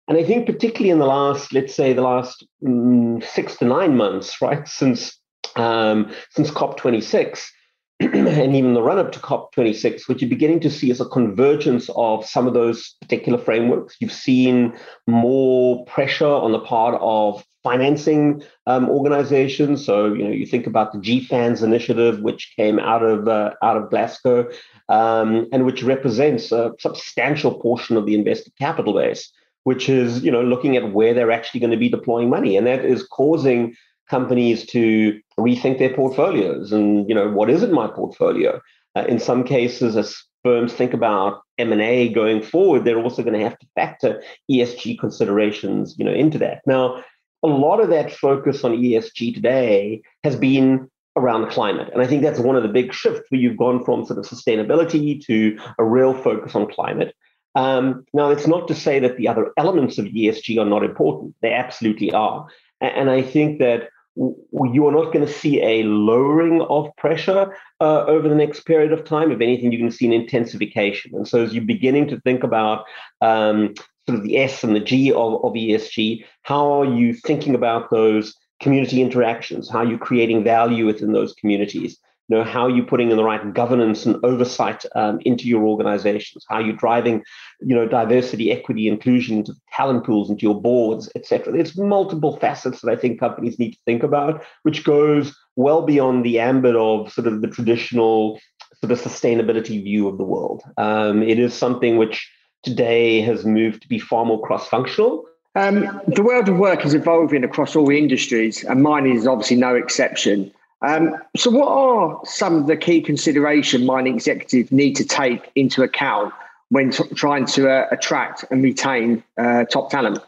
And 0.09 0.19
I 0.19 0.25
think 0.25 0.47
particularly 0.47 0.90
in 0.90 0.99
the 0.99 1.07
last, 1.07 1.52
let's 1.52 1.73
say, 1.73 1.93
the 1.93 2.02
last 2.02 2.45
mm, 2.64 3.23
six 3.23 3.57
to 3.59 3.64
nine 3.64 3.97
months, 3.97 4.43
right, 4.43 4.67
since 4.67 5.17
um, 5.55 6.12
since 6.31 6.50
COP26, 6.50 7.47
and 8.00 8.57
even 8.57 8.75
the 8.75 8.83
run 8.83 8.99
up 8.99 9.12
to 9.12 9.21
COP26, 9.21 10.09
what 10.09 10.21
you're 10.21 10.31
beginning 10.31 10.61
to 10.61 10.71
see 10.71 10.90
is 10.90 11.00
a 11.00 11.09
convergence 11.09 11.90
of 11.97 12.26
some 12.26 12.49
of 12.49 12.55
those 12.55 12.97
particular 13.02 13.38
frameworks. 13.38 13.97
You've 14.00 14.12
seen 14.12 14.76
more 15.07 15.85
pressure 15.85 16.26
on 16.26 16.52
the 16.52 16.61
part 16.61 16.99
of 17.00 17.45
financing 17.62 18.43
um, 18.67 18.88
organizations. 18.88 19.85
So, 19.85 20.12
you 20.14 20.25
know, 20.25 20.31
you 20.31 20.47
think 20.47 20.67
about 20.67 20.93
the 20.93 20.99
GFANZ 20.99 21.62
initiative, 21.62 22.21
which 22.21 22.52
came 22.57 22.79
out 22.79 23.02
of 23.02 23.29
uh, 23.29 23.52
out 23.62 23.76
of 23.76 23.90
Glasgow, 23.90 24.49
um, 24.88 25.49
and 25.52 25.67
which 25.67 25.83
represents 25.83 26.52
a 26.52 26.73
substantial 26.79 27.61
portion 27.61 27.97
of 27.97 28.07
the 28.07 28.14
invested 28.14 28.52
capital 28.59 28.95
base, 28.95 29.31
which 29.64 29.88
is, 29.88 30.23
you 30.23 30.31
know, 30.31 30.43
looking 30.43 30.76
at 30.76 30.93
where 30.93 31.14
they're 31.14 31.31
actually 31.31 31.61
going 31.61 31.71
to 31.71 31.76
be 31.76 31.88
deploying 31.88 32.31
money, 32.31 32.57
and 32.57 32.67
that 32.67 32.85
is 32.85 33.07
causing 33.07 33.75
companies 34.11 34.67
to 34.67 35.21
rethink 35.38 35.79
their 35.79 35.95
portfolios 35.95 36.73
and 36.73 37.09
you 37.09 37.14
know 37.14 37.31
what 37.31 37.49
is 37.49 37.62
in 37.62 37.73
my 37.73 37.87
portfolio? 37.87 38.61
Uh, 38.97 39.05
in 39.09 39.21
some 39.21 39.45
cases 39.45 39.97
as 39.97 40.17
firms 40.43 40.73
think 40.73 40.93
about 40.93 41.43
m&a 41.59 42.09
going 42.09 42.43
forward 42.43 42.85
they're 42.85 42.99
also 42.99 43.23
going 43.23 43.38
to 43.38 43.45
have 43.49 43.57
to 43.57 43.67
factor 43.76 44.21
esg 44.50 44.99
considerations 44.99 45.95
you 45.97 46.05
know 46.05 46.12
into 46.12 46.38
that. 46.38 46.61
Now 46.67 47.05
a 47.42 47.49
lot 47.49 47.80
of 47.80 47.88
that 47.88 48.12
focus 48.12 48.64
on 48.64 48.76
esg 48.76 49.35
today 49.35 50.02
has 50.25 50.37
been 50.37 50.90
around 51.16 51.50
climate 51.50 51.88
and 51.92 52.02
i 52.02 52.06
think 52.06 52.23
that's 52.23 52.38
one 52.38 52.56
of 52.56 52.62
the 52.62 52.68
big 52.68 52.92
shifts 52.92 53.23
where 53.28 53.40
you've 53.40 53.56
gone 53.56 53.85
from 53.85 54.04
sort 54.04 54.18
of 54.18 54.25
sustainability 54.25 55.25
to 55.25 55.59
a 55.78 55.85
real 55.85 56.14
focus 56.14 56.54
on 56.54 56.70
climate 56.70 57.14
um, 57.56 58.04
now 58.14 58.30
it's 58.30 58.47
not 58.47 58.68
to 58.68 58.76
say 58.76 59.00
that 59.00 59.16
the 59.16 59.26
other 59.26 59.52
elements 59.56 59.99
of 59.99 60.04
esg 60.06 60.61
are 60.61 60.68
not 60.68 60.85
important 60.85 61.35
they 61.42 61.52
absolutely 61.52 62.12
are 62.12 62.47
and 62.80 63.11
I 63.11 63.23
think 63.23 63.59
that 63.59 63.90
you 64.16 64.87
are 64.87 64.92
not 64.92 65.12
going 65.12 65.25
to 65.25 65.32
see 65.32 65.62
a 65.62 65.82
lowering 65.85 66.62
of 66.62 66.94
pressure 66.97 67.56
uh, 67.80 68.04
over 68.04 68.28
the 68.28 68.35
next 68.35 68.61
period 68.66 68.92
of 68.92 69.04
time. 69.04 69.30
If 69.30 69.40
anything, 69.40 69.70
you're 69.70 69.78
going 69.78 69.90
to 69.90 69.97
see 69.97 70.06
an 70.06 70.12
intensification. 70.12 71.14
And 71.14 71.28
so, 71.28 71.42
as 71.42 71.54
you're 71.54 71.64
beginning 71.64 72.09
to 72.09 72.20
think 72.20 72.42
about 72.42 72.85
um, 73.20 73.75
sort 74.11 74.19
of 74.19 74.25
the 74.25 74.38
S 74.38 74.64
and 74.64 74.75
the 74.75 74.81
G 74.81 75.12
of, 75.12 75.45
of 75.45 75.52
ESG, 75.52 76.25
how 76.43 76.81
are 76.81 76.85
you 76.85 77.14
thinking 77.14 77.55
about 77.55 77.90
those 77.90 78.35
community 78.61 79.00
interactions? 79.00 79.71
How 79.71 79.79
are 79.79 79.87
you 79.87 79.99
creating 79.99 80.43
value 80.43 80.87
within 80.87 81.12
those 81.12 81.33
communities? 81.35 81.99
you 82.29 82.37
know 82.37 82.45
how 82.45 82.67
are 82.67 82.71
you 82.71 82.85
putting 82.85 83.11
in 83.11 83.17
the 83.17 83.25
right 83.25 83.52
governance 83.52 84.07
and 84.07 84.25
oversight 84.25 84.85
um, 84.95 85.19
into 85.25 85.49
your 85.49 85.64
organizations 85.64 86.45
how 86.49 86.57
are 86.57 86.62
you 86.62 86.73
driving 86.73 87.25
you 87.61 87.75
know 87.75 87.88
diversity 87.88 88.52
equity 88.52 88.87
inclusion 88.87 89.38
into 89.38 89.52
talent 89.73 90.05
pools 90.05 90.31
into 90.31 90.43
your 90.43 90.61
boards 90.61 91.11
etc 91.17 91.52
there's 91.52 91.76
multiple 91.76 92.37
facets 92.37 92.83
that 92.83 92.93
i 92.93 92.95
think 92.95 93.19
companies 93.19 93.59
need 93.59 93.73
to 93.73 93.81
think 93.85 94.05
about 94.05 94.45
which 94.62 94.85
goes 94.85 95.35
well 95.57 95.83
beyond 95.83 96.25
the 96.25 96.38
ambit 96.38 96.76
of 96.76 97.12
sort 97.12 97.26
of 97.26 97.43
the 97.43 97.49
traditional 97.49 98.38
sort 98.79 98.93
of 98.93 99.00
sustainability 99.00 99.83
view 99.83 100.07
of 100.07 100.17
the 100.17 100.25
world 100.25 100.62
um, 100.76 101.25
it 101.25 101.40
is 101.40 101.52
something 101.52 101.97
which 101.97 102.31
today 102.62 103.21
has 103.21 103.45
moved 103.45 103.83
to 103.83 103.88
be 103.88 103.99
far 103.99 104.25
more 104.25 104.40
cross-functional 104.40 105.26
um, 105.55 106.00
the 106.07 106.23
world 106.23 106.49
of 106.49 106.59
work 106.59 106.85
is 106.85 106.95
evolving 106.95 107.43
across 107.43 107.75
all 107.75 107.90
industries, 107.90 108.62
and 108.64 108.83
mining 108.83 109.17
is 109.17 109.26
obviously 109.26 109.57
no 109.57 109.75
exception. 109.75 110.52
Um, 110.83 111.17
so, 111.37 111.50
what 111.50 111.69
are 111.69 112.21
some 112.25 112.55
of 112.55 112.67
the 112.67 112.76
key 112.76 113.00
consideration 113.00 113.85
mining 113.85 114.14
executives 114.14 114.71
need 114.71 114.95
to 114.97 115.05
take 115.05 115.50
into 115.57 115.83
account 115.83 116.33
when 116.69 116.90
t- 116.90 117.05
trying 117.14 117.47
to 117.47 117.69
uh, 117.69 117.88
attract 117.90 118.45
and 118.50 118.62
retain 118.62 119.25
uh, 119.37 119.64
top 119.64 119.90
talent? 119.90 120.21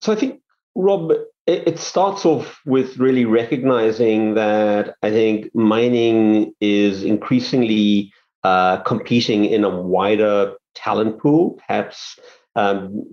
So, 0.00 0.12
I 0.12 0.16
think, 0.16 0.40
Rob, 0.76 1.10
it, 1.10 1.28
it 1.66 1.78
starts 1.80 2.24
off 2.24 2.60
with 2.64 2.98
really 2.98 3.24
recognizing 3.24 4.34
that 4.34 4.94
I 5.02 5.10
think 5.10 5.52
mining 5.56 6.54
is 6.60 7.02
increasingly 7.02 8.12
uh, 8.44 8.76
competing 8.78 9.44
in 9.44 9.64
a 9.64 9.68
wider 9.68 10.54
talent 10.78 11.18
pool, 11.20 11.58
perhaps. 11.66 12.18
Um, 12.56 13.04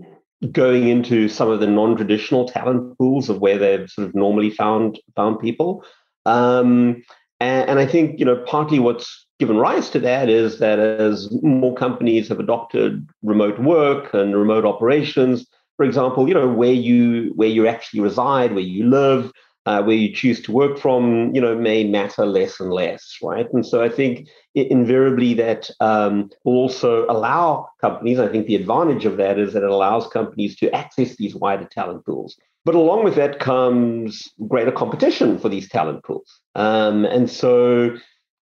going 0.52 0.90
into 0.90 1.30
some 1.30 1.50
of 1.50 1.60
the 1.60 1.68
non-traditional 1.68 2.48
talent 2.48 2.98
pools 2.98 3.30
of 3.30 3.40
where 3.40 3.58
they've 3.58 3.90
sort 3.90 4.08
of 4.08 4.14
normally 4.14 4.50
found 4.50 5.00
found 5.16 5.40
people 5.40 5.84
um, 6.26 7.04
and, 7.40 7.70
and 7.70 7.80
I 7.80 7.86
think 7.86 8.20
you 8.20 8.26
know 8.26 8.44
partly 8.46 8.80
what's 8.80 9.26
given 9.40 9.58
rise 9.58 9.90
to 9.92 10.00
that 10.00 10.30
is 10.30 10.60
that 10.60 10.80
as 10.80 11.30
more 11.42 11.76
companies 11.76 12.30
have 12.30 12.40
adopted 12.40 13.08
remote 13.22 13.60
work 13.60 14.14
and 14.14 14.36
remote 14.36 14.66
operations, 14.66 15.46
for 15.78 15.86
example, 15.86 16.28
you 16.28 16.34
know 16.34 16.48
where 16.48 16.74
you 16.74 17.34
where 17.36 17.50
you 17.50 17.68
actually 17.68 18.00
reside, 18.00 18.54
where 18.54 18.64
you 18.64 18.90
live, 18.90 19.32
uh, 19.66 19.82
where 19.84 19.96
you 19.96 20.14
choose 20.14 20.42
to 20.42 20.52
work 20.52 20.78
from, 20.78 21.34
you 21.34 21.42
know, 21.42 21.56
may 21.56 21.84
matter 21.84 22.26
less 22.26 22.60
and 22.60 22.72
less, 22.72 23.18
right? 23.24 23.48
And 23.54 23.66
so 23.66 23.84
I 23.84 23.90
think 23.90 24.28
it, 24.54 24.70
invariably 24.70 25.34
that 25.36 25.70
um, 25.80 26.30
will 26.44 26.58
also 26.58 27.06
allow 27.08 27.68
companies. 27.82 28.20
I 28.20 28.28
think 28.28 28.46
the 28.46 28.56
advantage 28.56 29.06
of 29.06 29.18
that 29.18 29.40
is 29.40 29.54
that 29.54 29.64
it 29.64 29.70
allows 29.70 30.08
companies 30.08 30.56
to 30.58 30.72
access 30.72 31.16
these 31.16 31.36
wider 31.36 31.66
talent 31.66 32.06
pools. 32.06 32.38
But 32.64 32.76
along 32.76 33.04
with 33.04 33.16
that 33.16 33.40
comes 33.40 34.28
greater 34.48 34.72
competition 34.72 35.38
for 35.40 35.50
these 35.50 35.70
talent 35.70 36.04
pools. 36.04 36.42
Um, 36.56 37.06
and 37.06 37.30
so 37.30 37.96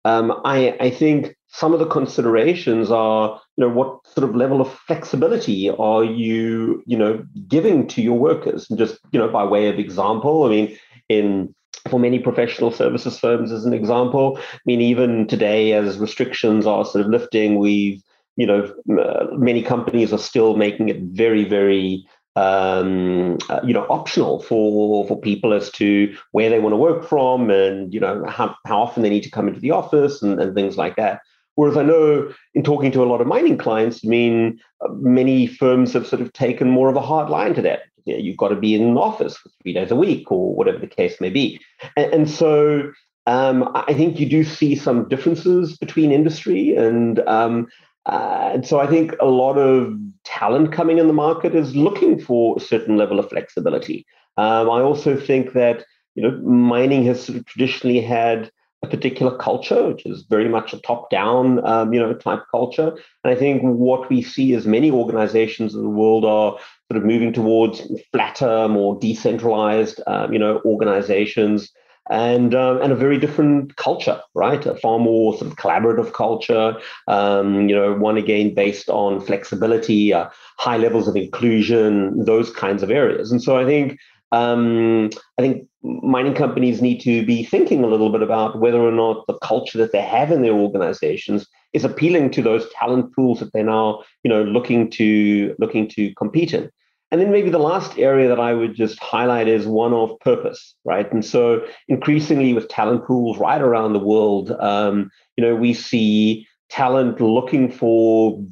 um, 0.06 0.42
I, 0.44 0.76
I 0.80 0.90
think 0.90 1.36
some 1.48 1.74
of 1.74 1.80
the 1.80 1.88
considerations 1.88 2.92
are, 2.92 3.40
you 3.58 3.66
know, 3.66 3.74
what 3.74 4.06
sort 4.08 4.30
of 4.30 4.36
level 4.36 4.62
of 4.62 4.72
flexibility 4.88 5.70
are 5.70 6.04
you, 6.04 6.84
you 6.86 6.98
know, 6.98 7.24
giving 7.48 7.88
to 7.88 8.02
your 8.02 8.18
workers? 8.18 8.70
And 8.70 8.78
just, 8.78 9.00
you 9.12 9.20
know, 9.20 9.28
by 9.28 9.44
way 9.44 9.68
of 9.68 9.80
example, 9.80 10.44
I 10.44 10.50
mean, 10.50 10.78
in 11.10 11.54
for 11.90 12.00
many 12.00 12.20
professional 12.20 12.72
services 12.72 13.20
firms, 13.20 13.52
as 13.52 13.66
an 13.66 13.74
example, 13.74 14.38
I 14.38 14.60
mean, 14.66 14.82
even 14.82 15.28
today, 15.28 15.74
as 15.74 15.98
restrictions 15.98 16.66
are 16.66 16.86
sort 16.86 17.06
of 17.06 17.12
lifting, 17.12 17.58
we've, 17.58 18.02
you 18.36 18.46
know, 18.46 18.74
uh, 19.00 19.28
many 19.34 19.62
companies 19.62 20.14
are 20.14 20.20
still 20.20 20.56
making 20.56 20.90
it 20.90 21.02
very, 21.02 21.46
very 21.46 22.06
um, 22.36 23.38
uh, 23.50 23.60
you 23.64 23.74
know, 23.74 23.86
optional 23.90 24.42
for 24.42 25.06
for 25.08 25.20
people 25.20 25.52
as 25.54 25.70
to 25.72 26.16
where 26.32 26.50
they 26.50 26.60
want 26.60 26.74
to 26.74 26.78
work 26.78 27.04
from 27.08 27.50
and 27.50 27.94
you 27.94 28.00
know 28.00 28.24
how, 28.28 28.56
how 28.66 28.82
often 28.82 29.04
they 29.04 29.10
need 29.10 29.24
to 29.24 29.32
come 29.32 29.48
into 29.48 29.60
the 29.60 29.72
office 29.72 30.22
and, 30.22 30.40
and 30.40 30.56
things 30.56 30.78
like 30.78 30.96
that. 30.96 31.22
Whereas 31.56 31.76
I 31.76 31.84
know 31.84 32.32
in 32.54 32.64
talking 32.64 32.92
to 32.94 33.04
a 33.04 33.10
lot 33.10 33.20
of 33.20 33.28
mining 33.28 33.58
clients, 33.58 34.06
I 34.06 34.08
mean, 34.08 34.60
uh, 34.82 34.94
many 34.94 35.48
firms 35.48 35.92
have 35.94 36.08
sort 36.08 36.22
of 36.22 36.32
taken 36.32 36.70
more 36.70 36.90
of 36.90 36.96
a 36.96 37.02
hard 37.02 37.30
line 37.30 37.54
to 37.56 37.62
that. 37.64 37.82
You've 38.18 38.38
got 38.38 38.50
to 38.50 38.56
be 38.56 38.76
in 38.76 38.94
the 38.94 39.00
office 39.00 39.38
for 39.38 39.50
three 39.62 39.74
days 39.74 39.92
a 39.92 39.96
week 39.96 40.32
or 40.32 40.54
whatever 40.56 40.78
the 40.78 40.88
case 40.88 41.20
may 41.22 41.30
be. 41.30 41.60
And, 41.96 42.14
and 42.14 42.30
so 42.30 42.92
um, 43.28 43.70
I 43.76 43.94
think 43.94 44.20
you 44.20 44.28
do 44.28 44.44
see 44.44 44.76
some 44.76 45.08
differences 45.08 45.78
between 45.78 46.12
industry 46.12 46.76
and 46.76 47.20
um, 47.28 47.68
uh, 48.06 48.52
and 48.54 48.66
so 48.66 48.80
I 48.80 48.88
think 48.88 49.14
a 49.20 49.28
lot 49.28 49.58
of 49.58 49.96
talent 50.24 50.72
coming 50.74 50.98
in 50.98 51.08
the 51.08 51.14
market 51.14 51.54
is 51.54 51.76
looking 51.76 52.20
for 52.20 52.56
a 52.58 52.60
certain 52.60 52.98
level 52.98 53.20
of 53.20 53.30
flexibility. 53.30 54.06
Um, 54.38 54.70
I 54.70 54.82
also 54.82 55.16
think 55.16 55.54
that 55.54 55.86
you 56.16 56.24
know 56.24 56.32
mining 56.38 57.06
has 57.06 57.24
sort 57.24 57.38
of 57.38 57.46
traditionally 57.46 58.02
had 58.02 58.50
a 58.82 58.88
particular 58.88 59.38
culture, 59.38 59.90
which 59.90 60.06
is 60.06 60.24
very 60.24 60.48
much 60.48 60.74
a 60.74 60.80
top-down, 60.80 61.66
um, 61.68 61.94
you 61.94 62.00
know, 62.00 62.14
type 62.14 62.44
culture. 62.50 62.98
And 63.24 63.34
I 63.34 63.36
think 63.36 63.62
what 63.62 64.10
we 64.10 64.22
see 64.22 64.54
is 64.54 64.66
many 64.66 64.90
organizations 64.90 65.76
in 65.76 65.84
the 65.84 65.90
world 65.90 66.24
are 66.24 66.58
sort 66.92 67.02
of 67.02 67.06
moving 67.06 67.32
towards 67.34 67.82
flatter, 68.12 68.68
more 68.68 69.00
decentralized, 69.00 70.02
um, 70.08 70.34
you 70.34 70.40
know, 70.40 70.62
organizations 70.66 71.72
and 72.10 72.56
um, 72.56 72.82
and 72.82 72.92
a 72.92 72.96
very 72.96 73.20
different 73.20 73.76
culture, 73.76 74.20
right? 74.34 74.66
A 74.66 74.76
far 74.76 74.98
more 74.98 75.38
sort 75.38 75.52
of 75.52 75.58
collaborative 75.58 76.12
culture. 76.14 76.76
Um, 77.08 77.70
you 77.70 77.76
know, 77.76 77.94
one 77.94 78.18
again 78.18 78.54
based 78.54 78.90
on 78.90 79.22
flexibility, 79.22 80.14
uh, 80.14 80.30
high 80.58 80.78
levels 80.78 81.08
of 81.08 81.16
inclusion, 81.16 82.26
those 82.26 82.50
kinds 82.50 82.82
of 82.82 82.90
areas. 82.90 83.32
And 83.32 83.42
so 83.42 83.58
I 83.58 83.66
think 83.66 84.00
um, 84.32 85.10
I 85.38 85.42
think 85.42 85.68
mining 85.84 86.34
companies 86.34 86.82
need 86.82 87.00
to 87.02 87.26
be 87.26 87.44
thinking 87.44 87.84
a 87.84 87.88
little 87.88 88.12
bit 88.12 88.22
about 88.22 88.60
whether 88.60 88.80
or 88.80 88.92
not 88.92 89.26
the 89.28 89.38
culture 89.40 89.78
that 89.78 89.92
they 89.92 90.02
have 90.02 90.32
in 90.32 90.42
their 90.42 90.54
organizations 90.54 91.48
is 91.74 91.86
appealing 91.86 92.32
to 92.32 92.42
those 92.42 92.68
talent 92.72 93.14
pools 93.16 93.40
that 93.40 93.54
they're 93.54 93.64
now 93.64 94.04
you 94.24 94.30
know 94.30 94.44
looking 94.44 94.90
to 94.92 95.56
looking 95.60 95.88
to 95.90 96.14
compete 96.16 96.54
in. 96.54 96.72
And 97.12 97.20
then 97.20 97.32
maybe 97.32 97.50
the 97.50 97.58
last 97.58 97.98
area 97.98 98.28
that 98.28 98.40
I 98.40 98.54
would 98.54 98.76
just 98.76 99.00
highlight 99.00 99.48
is 99.48 99.66
one 99.66 99.94
of 99.94 100.20
purpose, 100.20 100.76
right? 100.86 101.12
And 101.12 101.26
so 101.26 101.66
increasingly 101.88 102.54
with 102.54 102.70
talent 102.70 103.06
pools 103.06 103.38
right 103.38 103.62
around 103.62 103.94
the 103.94 104.00
world, 104.00 104.52
um, 104.60 105.10
you 105.36 105.44
know, 105.44 105.56
we 105.56 105.74
see 105.74 106.48
talent 106.70 107.20
looking 107.20 107.72
for 107.72 108.44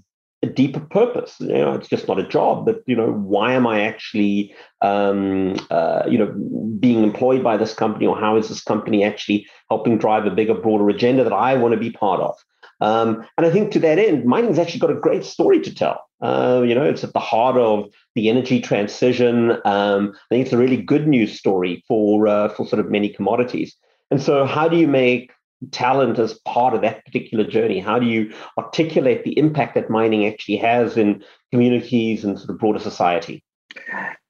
a 0.44 0.48
deeper 0.48 0.80
purpose. 0.80 1.36
You 1.40 1.50
know, 1.50 1.74
it's 1.74 1.88
just 1.88 2.08
not 2.08 2.20
a 2.20 2.28
job, 2.28 2.66
but 2.66 2.82
you 2.88 2.96
know, 2.96 3.12
why 3.12 3.54
am 3.54 3.68
I 3.68 3.82
actually, 3.82 4.54
um, 4.82 5.56
uh, 5.70 6.04
you 6.08 6.18
know, 6.18 6.34
being 6.80 7.04
employed 7.04 7.44
by 7.44 7.58
this 7.58 7.74
company, 7.74 8.06
or 8.06 8.20
how 8.20 8.38
is 8.38 8.50
this 8.50 8.62
company 8.62 9.04
actually 9.04 9.48
helping 9.70 9.98
drive 9.98 10.26
a 10.26 10.32
bigger, 10.32 10.54
broader 10.54 10.90
agenda 10.90 11.24
that 11.24 11.34
I 11.34 11.56
want 11.56 11.74
to 11.74 11.80
be 11.80 11.92
part 11.92 12.22
of? 12.22 12.36
Um, 12.80 13.26
and 13.38 13.46
I 13.46 13.52
think 13.52 13.72
to 13.72 13.80
that 13.80 14.00
end, 14.00 14.26
mining's 14.26 14.60
actually 14.60 14.80
got 14.80 14.92
a 14.92 14.96
great 14.96 15.24
story 15.24 15.60
to 15.62 15.74
tell. 15.74 16.06
Uh, 16.22 16.64
you 16.66 16.76
know, 16.76 16.84
it's 16.84 17.04
at 17.04 17.14
the 17.14 17.20
heart 17.20 17.58
of 17.58 17.90
the 18.16 18.30
energy 18.30 18.60
transition. 18.60 19.52
Um, 19.66 20.14
I 20.16 20.28
think 20.30 20.46
it's 20.46 20.54
a 20.54 20.58
really 20.58 20.78
good 20.78 21.08
news 21.08 21.38
story 21.38 21.84
for 21.88 22.28
uh, 22.28 22.50
for 22.50 22.68
sort 22.68 22.80
of 22.80 22.92
many 22.92 23.10
commodities. 23.10 23.76
And 24.12 24.22
so, 24.22 24.46
how 24.46 24.68
do 24.68 24.78
you 24.78 24.88
make 24.88 25.32
talent 25.72 26.20
as 26.20 26.36
part 26.46 26.74
of 26.74 26.82
that 26.82 27.04
particular 27.06 27.44
journey? 27.44 27.80
How 27.80 28.00
do 28.00 28.06
you 28.06 28.34
articulate 28.58 29.24
the 29.24 29.38
impact 29.38 29.76
that 29.76 29.90
mining 29.90 30.26
actually 30.26 30.58
has 30.58 30.98
in 30.98 31.24
communities 31.52 32.24
and 32.24 32.38
sort 32.38 32.52
of 32.52 32.60
broader 32.60 32.80
society? 32.80 33.44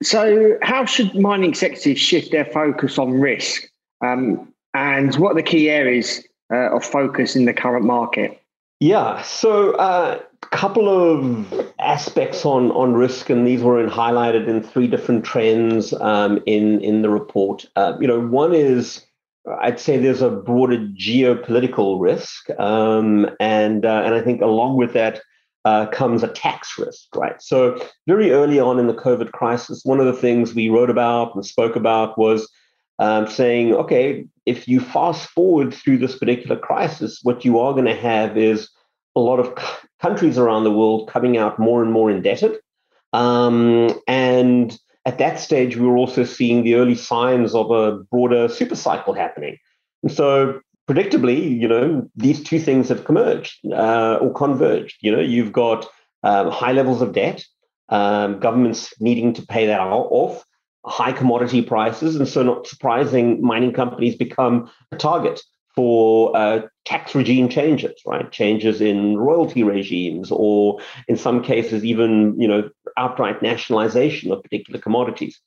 So, 0.03 0.57
how 0.61 0.85
should 0.85 1.15
mining 1.15 1.49
executives 1.49 1.99
shift 1.99 2.31
their 2.31 2.45
focus 2.45 2.97
on 2.97 3.11
risk? 3.13 3.63
Um, 4.01 4.53
and 4.73 5.15
what 5.15 5.31
are 5.31 5.35
the 5.35 5.43
key 5.43 5.69
areas 5.69 6.23
uh, 6.51 6.75
of 6.75 6.83
focus 6.83 7.35
in 7.35 7.45
the 7.45 7.53
current 7.53 7.85
market? 7.85 8.41
Yeah, 8.79 9.21
so 9.23 9.71
a 9.71 9.77
uh, 9.77 10.19
couple 10.51 10.87
of 10.87 11.73
aspects 11.79 12.45
on 12.45 12.71
on 12.71 12.93
risk, 12.93 13.29
and 13.29 13.45
these 13.47 13.63
were 13.63 13.83
in, 13.83 13.89
highlighted 13.89 14.47
in 14.47 14.61
three 14.61 14.87
different 14.87 15.25
trends 15.25 15.93
um, 15.93 16.39
in 16.45 16.79
in 16.81 17.01
the 17.01 17.09
report. 17.09 17.65
Uh, 17.75 17.97
you 17.99 18.07
know, 18.07 18.19
one 18.19 18.53
is 18.53 19.03
I'd 19.61 19.79
say 19.79 19.97
there's 19.97 20.21
a 20.21 20.29
broader 20.29 20.77
geopolitical 20.77 21.99
risk, 21.99 22.49
um, 22.59 23.29
and 23.39 23.83
uh, 23.83 24.03
and 24.05 24.13
I 24.13 24.21
think 24.21 24.41
along 24.41 24.77
with 24.77 24.93
that 24.93 25.21
uh, 25.65 25.87
comes 25.87 26.23
a 26.23 26.27
tax 26.27 26.77
risk, 26.77 27.15
right? 27.15 27.41
So 27.41 27.83
very 28.07 28.31
early 28.31 28.59
on 28.59 28.79
in 28.79 28.87
the 28.87 28.93
COVID 28.93 29.31
crisis, 29.31 29.81
one 29.83 29.99
of 29.99 30.05
the 30.05 30.13
things 30.13 30.53
we 30.53 30.69
wrote 30.69 30.89
about 30.89 31.35
and 31.35 31.45
spoke 31.45 31.75
about 31.75 32.17
was 32.17 32.49
um, 32.99 33.27
saying, 33.27 33.73
okay, 33.73 34.25
if 34.47 34.67
you 34.67 34.79
fast 34.79 35.29
forward 35.29 35.73
through 35.73 35.99
this 35.99 36.17
particular 36.17 36.57
crisis, 36.57 37.19
what 37.23 37.45
you 37.45 37.59
are 37.59 37.73
going 37.73 37.85
to 37.85 37.95
have 37.95 38.37
is 38.37 38.69
a 39.15 39.19
lot 39.19 39.39
of 39.39 39.47
c- 39.59 39.87
countries 40.01 40.37
around 40.37 40.63
the 40.63 40.71
world 40.71 41.09
coming 41.09 41.37
out 41.37 41.59
more 41.59 41.83
and 41.83 41.91
more 41.91 42.09
indebted, 42.09 42.57
um, 43.13 43.93
and 44.07 44.77
at 45.07 45.19
that 45.19 45.39
stage, 45.39 45.77
we 45.77 45.87
were 45.87 45.95
also 45.95 46.25
seeing 46.25 46.63
the 46.63 46.75
early 46.75 46.95
signs 46.95 47.55
of 47.55 47.71
a 47.71 47.97
broader 48.11 48.49
super 48.49 48.75
cycle 48.75 49.13
happening. 49.13 49.57
And 50.03 50.11
so, 50.11 50.59
predictably, 50.89 51.57
you 51.61 51.67
know, 51.67 52.09
these 52.17 52.43
two 52.43 52.59
things 52.59 52.89
have 52.89 53.05
converged 53.05 53.57
uh, 53.71 54.17
or 54.21 54.33
converged. 54.33 54.97
You 54.99 55.13
know, 55.13 55.21
you've 55.21 55.53
got 55.53 55.87
um, 56.23 56.51
high 56.51 56.73
levels 56.73 57.01
of 57.01 57.13
debt, 57.13 57.45
um, 57.87 58.39
governments 58.41 58.93
needing 58.99 59.31
to 59.33 59.45
pay 59.45 59.65
that 59.67 59.79
off, 59.79 60.43
high 60.87 61.11
commodity 61.11 61.61
prices, 61.61 62.15
and 62.15 62.27
so 62.27 62.43
not 62.43 62.67
surprising, 62.67 63.41
mining 63.41 63.73
companies 63.73 64.15
become 64.15 64.69
a 64.91 64.95
target 64.95 65.41
for 65.75 66.35
uh, 66.35 66.61
tax 66.85 67.13
regime 67.13 67.49
changes, 67.49 68.01
right? 68.05 68.31
Changes 68.31 68.81
in 68.81 69.15
royalty 69.17 69.63
regimes, 69.63 70.31
or 70.31 70.79
in 71.07 71.17
some 71.17 71.43
cases, 71.43 71.85
even 71.85 72.39
you 72.39 72.47
know 72.47 72.69
outright 72.97 73.41
nationalization 73.41 74.31
of 74.31 74.41
particular 74.41 74.79
commodities. 74.79 75.39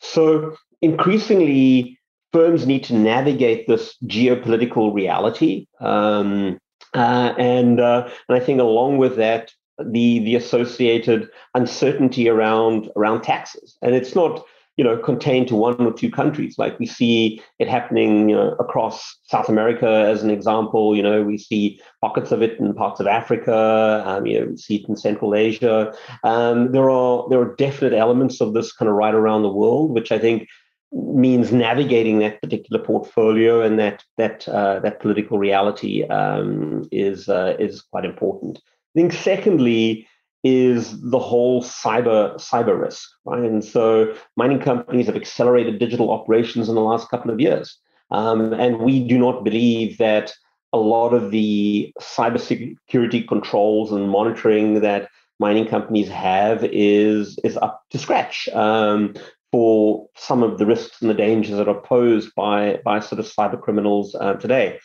So 0.00 0.56
increasingly, 0.82 1.98
firms 2.32 2.66
need 2.66 2.84
to 2.84 2.94
navigate 2.94 3.66
this 3.66 3.96
geopolitical 4.04 4.92
reality, 4.92 5.66
um, 5.80 6.58
uh, 6.92 7.32
and 7.38 7.80
uh, 7.80 8.08
and 8.28 8.36
I 8.36 8.40
think 8.44 8.60
along 8.60 8.98
with 8.98 9.16
that, 9.16 9.52
the 9.78 10.18
the 10.18 10.34
associated 10.34 11.30
uncertainty 11.54 12.28
around 12.28 12.90
around 12.94 13.22
taxes, 13.22 13.78
and 13.80 13.94
it's 13.94 14.14
not 14.14 14.44
you 14.78 14.84
know, 14.84 14.96
contained 14.96 15.48
to 15.48 15.56
one 15.56 15.74
or 15.84 15.92
two 15.92 16.08
countries. 16.08 16.56
Like 16.56 16.78
we 16.78 16.86
see 16.86 17.42
it 17.58 17.68
happening, 17.68 18.28
you 18.28 18.36
know, 18.36 18.52
across 18.60 19.18
South 19.24 19.48
America 19.48 19.88
as 19.88 20.22
an 20.22 20.30
example. 20.30 20.96
You 20.96 21.02
know, 21.02 21.24
we 21.24 21.36
see 21.36 21.80
pockets 22.00 22.30
of 22.30 22.42
it 22.42 22.60
in 22.60 22.72
parts 22.72 23.00
of 23.00 23.08
Africa. 23.08 24.04
Um, 24.06 24.24
you 24.24 24.38
know, 24.38 24.46
we 24.46 24.56
see 24.56 24.76
it 24.76 24.88
in 24.88 24.96
Central 24.96 25.34
Asia. 25.34 25.92
Um, 26.22 26.70
there 26.70 26.88
are 26.88 27.28
there 27.28 27.40
are 27.40 27.56
definite 27.56 27.92
elements 27.92 28.40
of 28.40 28.54
this 28.54 28.72
kind 28.72 28.88
of 28.88 28.94
right 28.94 29.14
around 29.14 29.42
the 29.42 29.52
world, 29.52 29.90
which 29.90 30.12
I 30.12 30.18
think 30.18 30.48
means 30.92 31.52
navigating 31.52 32.20
that 32.20 32.40
particular 32.40 32.82
portfolio 32.82 33.60
and 33.60 33.80
that 33.80 34.04
that 34.16 34.48
uh, 34.48 34.78
that 34.78 35.00
political 35.00 35.40
reality 35.40 36.04
um, 36.04 36.88
is 36.92 37.28
uh, 37.28 37.56
is 37.58 37.82
quite 37.82 38.04
important. 38.04 38.60
I 38.94 39.00
think 39.00 39.12
secondly 39.12 40.06
is 40.44 41.00
the 41.00 41.18
whole 41.18 41.62
cyber 41.62 42.34
cyber 42.36 42.80
risk, 42.80 43.08
right? 43.24 43.42
And 43.42 43.64
so 43.64 44.14
mining 44.36 44.60
companies 44.60 45.06
have 45.06 45.16
accelerated 45.16 45.78
digital 45.78 46.10
operations 46.10 46.68
in 46.68 46.74
the 46.74 46.80
last 46.80 47.10
couple 47.10 47.30
of 47.30 47.40
years, 47.40 47.76
um, 48.10 48.52
and 48.52 48.78
we 48.78 49.06
do 49.06 49.18
not 49.18 49.44
believe 49.44 49.98
that 49.98 50.32
a 50.72 50.78
lot 50.78 51.14
of 51.14 51.30
the 51.30 51.92
cybersecurity 52.00 53.26
controls 53.26 53.90
and 53.90 54.10
monitoring 54.10 54.80
that 54.80 55.08
mining 55.40 55.66
companies 55.66 56.08
have 56.08 56.64
is 56.64 57.38
is 57.44 57.56
up 57.58 57.82
to 57.90 57.98
scratch 57.98 58.48
um, 58.50 59.14
for 59.50 60.08
some 60.16 60.42
of 60.42 60.58
the 60.58 60.66
risks 60.66 61.00
and 61.00 61.10
the 61.10 61.14
dangers 61.14 61.56
that 61.56 61.68
are 61.68 61.80
posed 61.80 62.34
by 62.34 62.78
by 62.84 63.00
sort 63.00 63.18
of 63.18 63.26
cyber 63.26 63.60
criminals 63.60 64.14
uh, 64.20 64.34
today. 64.34 64.78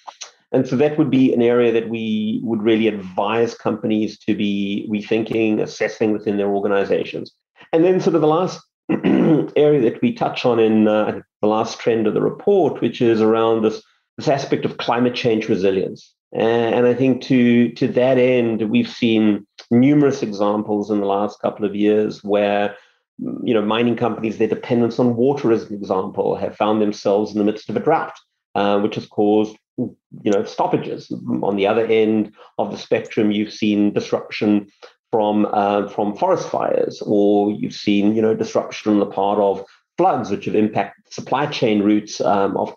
And 0.53 0.67
so 0.67 0.75
that 0.75 0.97
would 0.97 1.09
be 1.09 1.33
an 1.33 1.41
area 1.41 1.71
that 1.71 1.89
we 1.89 2.39
would 2.43 2.61
really 2.61 2.87
advise 2.87 3.55
companies 3.55 4.19
to 4.19 4.35
be 4.35 4.87
rethinking, 4.89 5.59
assessing 5.59 6.11
within 6.13 6.37
their 6.37 6.49
organizations. 6.49 7.31
And 7.71 7.83
then, 7.83 7.99
sort 7.99 8.15
of, 8.15 8.21
the 8.21 8.27
last 8.27 8.61
area 8.89 9.81
that 9.81 9.99
we 10.01 10.13
touch 10.13 10.45
on 10.45 10.59
in 10.59 10.87
uh, 10.87 11.21
the 11.41 11.47
last 11.47 11.79
trend 11.79 12.05
of 12.05 12.13
the 12.13 12.21
report, 12.21 12.81
which 12.81 13.01
is 13.01 13.19
around 13.19 13.63
this, 13.63 13.81
this 14.17 14.27
aspect 14.27 14.63
of 14.63 14.77
climate 14.77 15.15
change 15.15 15.49
resilience. 15.49 16.13
And 16.31 16.87
I 16.87 16.95
think 16.95 17.21
to, 17.23 17.71
to 17.73 17.87
that 17.89 18.17
end, 18.17 18.69
we've 18.69 18.89
seen 18.89 19.45
numerous 19.69 20.23
examples 20.23 20.89
in 20.89 20.99
the 20.99 21.05
last 21.05 21.39
couple 21.41 21.65
of 21.65 21.75
years 21.75 22.23
where 22.23 22.75
you 23.19 23.53
know, 23.53 23.61
mining 23.61 23.95
companies, 23.95 24.37
their 24.37 24.47
dependence 24.47 24.99
on 24.99 25.15
water, 25.15 25.51
as 25.51 25.69
an 25.69 25.75
example, 25.75 26.35
have 26.35 26.55
found 26.55 26.81
themselves 26.81 27.31
in 27.31 27.37
the 27.37 27.43
midst 27.43 27.69
of 27.69 27.77
a 27.77 27.79
drought, 27.79 28.17
uh, 28.55 28.79
which 28.79 28.95
has 28.95 29.05
caused 29.05 29.55
you 29.77 30.31
know 30.31 30.43
stoppages. 30.43 31.11
On 31.41 31.55
the 31.55 31.67
other 31.67 31.85
end 31.85 32.33
of 32.57 32.71
the 32.71 32.77
spectrum, 32.77 33.31
you've 33.31 33.53
seen 33.53 33.93
disruption 33.93 34.67
from 35.11 35.47
uh, 35.51 35.87
from 35.89 36.15
forest 36.15 36.49
fires, 36.49 37.01
or 37.05 37.51
you've 37.51 37.73
seen 37.73 38.15
you 38.15 38.21
know 38.21 38.35
disruption 38.35 38.93
on 38.93 38.99
the 38.99 39.05
part 39.05 39.39
of 39.39 39.63
floods, 39.97 40.29
which 40.29 40.45
have 40.45 40.55
impacted 40.55 41.11
supply 41.11 41.45
chain 41.45 41.81
routes 41.81 42.21
um, 42.21 42.57
of 42.57 42.73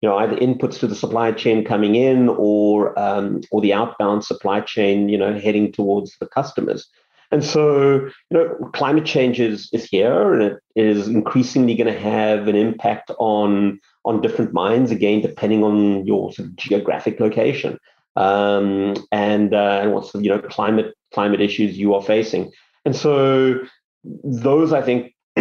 you 0.00 0.08
know 0.08 0.16
either 0.18 0.36
inputs 0.36 0.78
to 0.78 0.86
the 0.86 0.94
supply 0.94 1.32
chain 1.32 1.64
coming 1.64 1.94
in 1.94 2.28
or 2.28 2.98
um, 2.98 3.40
or 3.50 3.60
the 3.60 3.72
outbound 3.72 4.24
supply 4.24 4.60
chain 4.60 5.08
you 5.08 5.18
know 5.18 5.38
heading 5.38 5.72
towards 5.72 6.16
the 6.18 6.26
customers. 6.26 6.88
And 7.32 7.44
so, 7.44 8.06
you 8.30 8.38
know, 8.38 8.70
climate 8.72 9.04
change 9.04 9.40
is, 9.40 9.68
is 9.72 9.84
here 9.84 10.32
and 10.32 10.42
it 10.42 10.60
is 10.76 11.08
increasingly 11.08 11.74
going 11.74 11.92
to 11.92 11.98
have 11.98 12.46
an 12.46 12.54
impact 12.54 13.10
on 13.18 13.80
on 14.06 14.20
different 14.22 14.52
mines, 14.52 14.90
again, 14.90 15.20
depending 15.20 15.64
on 15.64 16.06
your 16.06 16.32
sort 16.32 16.48
of 16.48 16.56
geographic 16.56 17.20
location 17.20 17.78
um, 18.14 18.94
and, 19.12 19.52
uh, 19.52 19.80
and 19.82 19.92
what 19.92 20.04
sort 20.04 20.16
of, 20.16 20.22
you 20.22 20.30
know, 20.30 20.38
climate, 20.38 20.94
climate 21.12 21.40
issues 21.40 21.76
you 21.76 21.92
are 21.92 22.02
facing. 22.02 22.50
And 22.84 22.94
so 22.94 23.58
those, 24.24 24.72
I 24.72 24.80
think, 24.80 25.12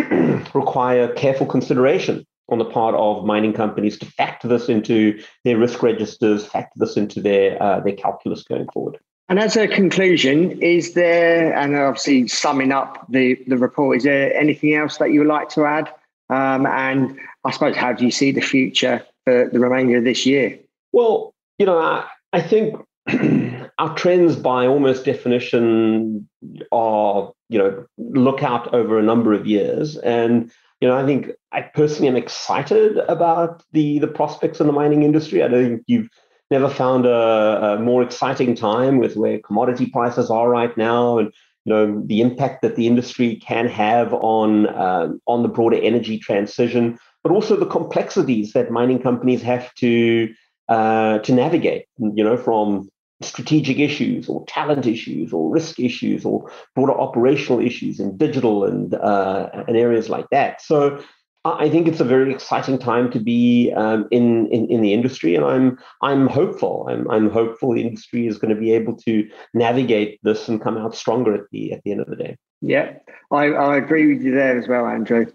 require 0.53 1.13
careful 1.13 1.45
consideration 1.45 2.25
on 2.49 2.57
the 2.57 2.65
part 2.65 2.95
of 2.95 3.25
mining 3.25 3.53
companies 3.53 3.97
to 3.99 4.05
factor 4.05 4.47
this 4.47 4.67
into 4.67 5.19
their 5.43 5.57
risk 5.57 5.81
registers, 5.81 6.45
factor 6.45 6.77
this 6.77 6.97
into 6.97 7.21
their 7.21 7.61
uh, 7.61 7.79
their 7.79 7.95
calculus 7.95 8.43
going 8.43 8.67
forward. 8.73 8.99
And 9.27 9.39
as 9.39 9.55
a 9.55 9.67
conclusion, 9.67 10.61
is 10.61 10.93
there, 10.93 11.55
and 11.55 11.75
obviously 11.75 12.27
summing 12.27 12.71
up 12.71 13.07
the, 13.09 13.35
the 13.47 13.57
report, 13.57 13.97
is 13.97 14.03
there 14.03 14.35
anything 14.35 14.75
else 14.75 14.97
that 14.97 15.11
you 15.11 15.19
would 15.21 15.27
like 15.27 15.49
to 15.49 15.65
add? 15.65 15.91
Um, 16.29 16.65
and 16.65 17.19
I 17.43 17.51
suppose, 17.51 17.75
how 17.75 17.93
do 17.93 18.05
you 18.05 18.11
see 18.11 18.31
the 18.31 18.41
future 18.41 19.05
for 19.25 19.49
the 19.51 19.59
remainder 19.59 19.97
of 19.97 20.03
this 20.03 20.25
year? 20.25 20.57
Well, 20.91 21.33
you 21.59 21.65
know, 21.65 21.77
I, 21.77 22.07
I 22.33 22.41
think 22.41 22.75
our 23.79 23.95
trends, 23.95 24.35
by 24.35 24.65
almost 24.65 25.05
definition, 25.05 26.27
are 26.71 27.31
you 27.49 27.59
know 27.59 27.85
look 27.97 28.43
out 28.43 28.73
over 28.73 28.97
a 28.97 29.03
number 29.03 29.33
of 29.33 29.45
years, 29.45 29.97
and 29.97 30.51
you 30.81 30.87
know, 30.87 30.97
I 30.97 31.05
think 31.05 31.31
I 31.51 31.61
personally 31.61 32.07
am 32.07 32.15
excited 32.15 32.97
about 32.97 33.63
the 33.71 33.99
the 33.99 34.07
prospects 34.07 34.59
in 34.59 34.67
the 34.67 34.73
mining 34.73 35.03
industry. 35.03 35.43
I 35.43 35.47
don't 35.47 35.63
think 35.63 35.83
you've 35.87 36.09
never 36.51 36.69
found 36.69 37.05
a, 37.05 37.75
a 37.75 37.79
more 37.79 38.03
exciting 38.03 38.55
time 38.55 38.97
with 38.99 39.15
where 39.15 39.39
commodity 39.39 39.87
prices 39.87 40.29
are 40.29 40.49
right 40.49 40.75
now, 40.77 41.17
and 41.17 41.31
you 41.65 41.73
know 41.73 42.01
the 42.05 42.21
impact 42.21 42.61
that 42.61 42.75
the 42.75 42.87
industry 42.87 43.35
can 43.37 43.67
have 43.67 44.13
on 44.13 44.67
um, 44.75 45.19
on 45.27 45.43
the 45.43 45.49
broader 45.49 45.77
energy 45.77 46.17
transition, 46.17 46.97
but 47.23 47.31
also 47.31 47.55
the 47.55 47.65
complexities 47.65 48.53
that 48.53 48.71
mining 48.71 49.01
companies 49.01 49.41
have 49.41 49.73
to 49.75 50.33
uh, 50.69 51.19
to 51.19 51.33
navigate. 51.33 51.85
You 51.97 52.23
know, 52.23 52.37
from 52.37 52.89
strategic 53.21 53.79
issues 53.79 54.27
or 54.27 54.45
talent 54.45 54.85
issues 54.85 55.33
or 55.33 55.49
risk 55.49 55.79
issues 55.79 56.25
or 56.25 56.51
broader 56.75 56.93
operational 56.93 57.59
issues 57.59 57.99
in 57.99 58.17
digital 58.17 58.63
and 58.63 58.93
uh, 58.95 59.49
and 59.67 59.75
areas 59.75 60.09
like 60.09 60.29
that. 60.31 60.61
So 60.61 61.01
I 61.45 61.69
think 61.69 61.87
it's 61.87 61.99
a 61.99 62.05
very 62.05 62.33
exciting 62.33 62.79
time 62.79 63.11
to 63.11 63.19
be 63.19 63.71
um, 63.75 64.07
in, 64.09 64.47
in, 64.47 64.67
in 64.67 64.81
the 64.81 64.93
industry, 64.93 65.35
and 65.35 65.45
I'm 65.45 65.77
I'm 66.01 66.27
hopeful. 66.27 66.87
I'm 66.89 67.09
I'm 67.09 67.29
hopeful 67.29 67.73
the 67.73 67.81
industry 67.81 68.25
is 68.25 68.39
going 68.39 68.53
to 68.53 68.59
be 68.59 68.71
able 68.71 68.97
to 68.97 69.29
navigate 69.53 70.19
this 70.23 70.47
and 70.49 70.59
come 70.59 70.75
out 70.75 70.95
stronger 70.95 71.35
at 71.35 71.49
the 71.51 71.73
at 71.73 71.83
the 71.83 71.91
end 71.91 72.01
of 72.01 72.07
the 72.07 72.15
day. 72.15 72.37
Yeah, 72.61 72.93
I, 73.31 73.45
I 73.49 73.77
agree 73.77 74.11
with 74.11 74.23
you 74.23 74.33
there 74.33 74.57
as 74.57 74.67
well, 74.67 74.87
Andrew. 74.87 75.27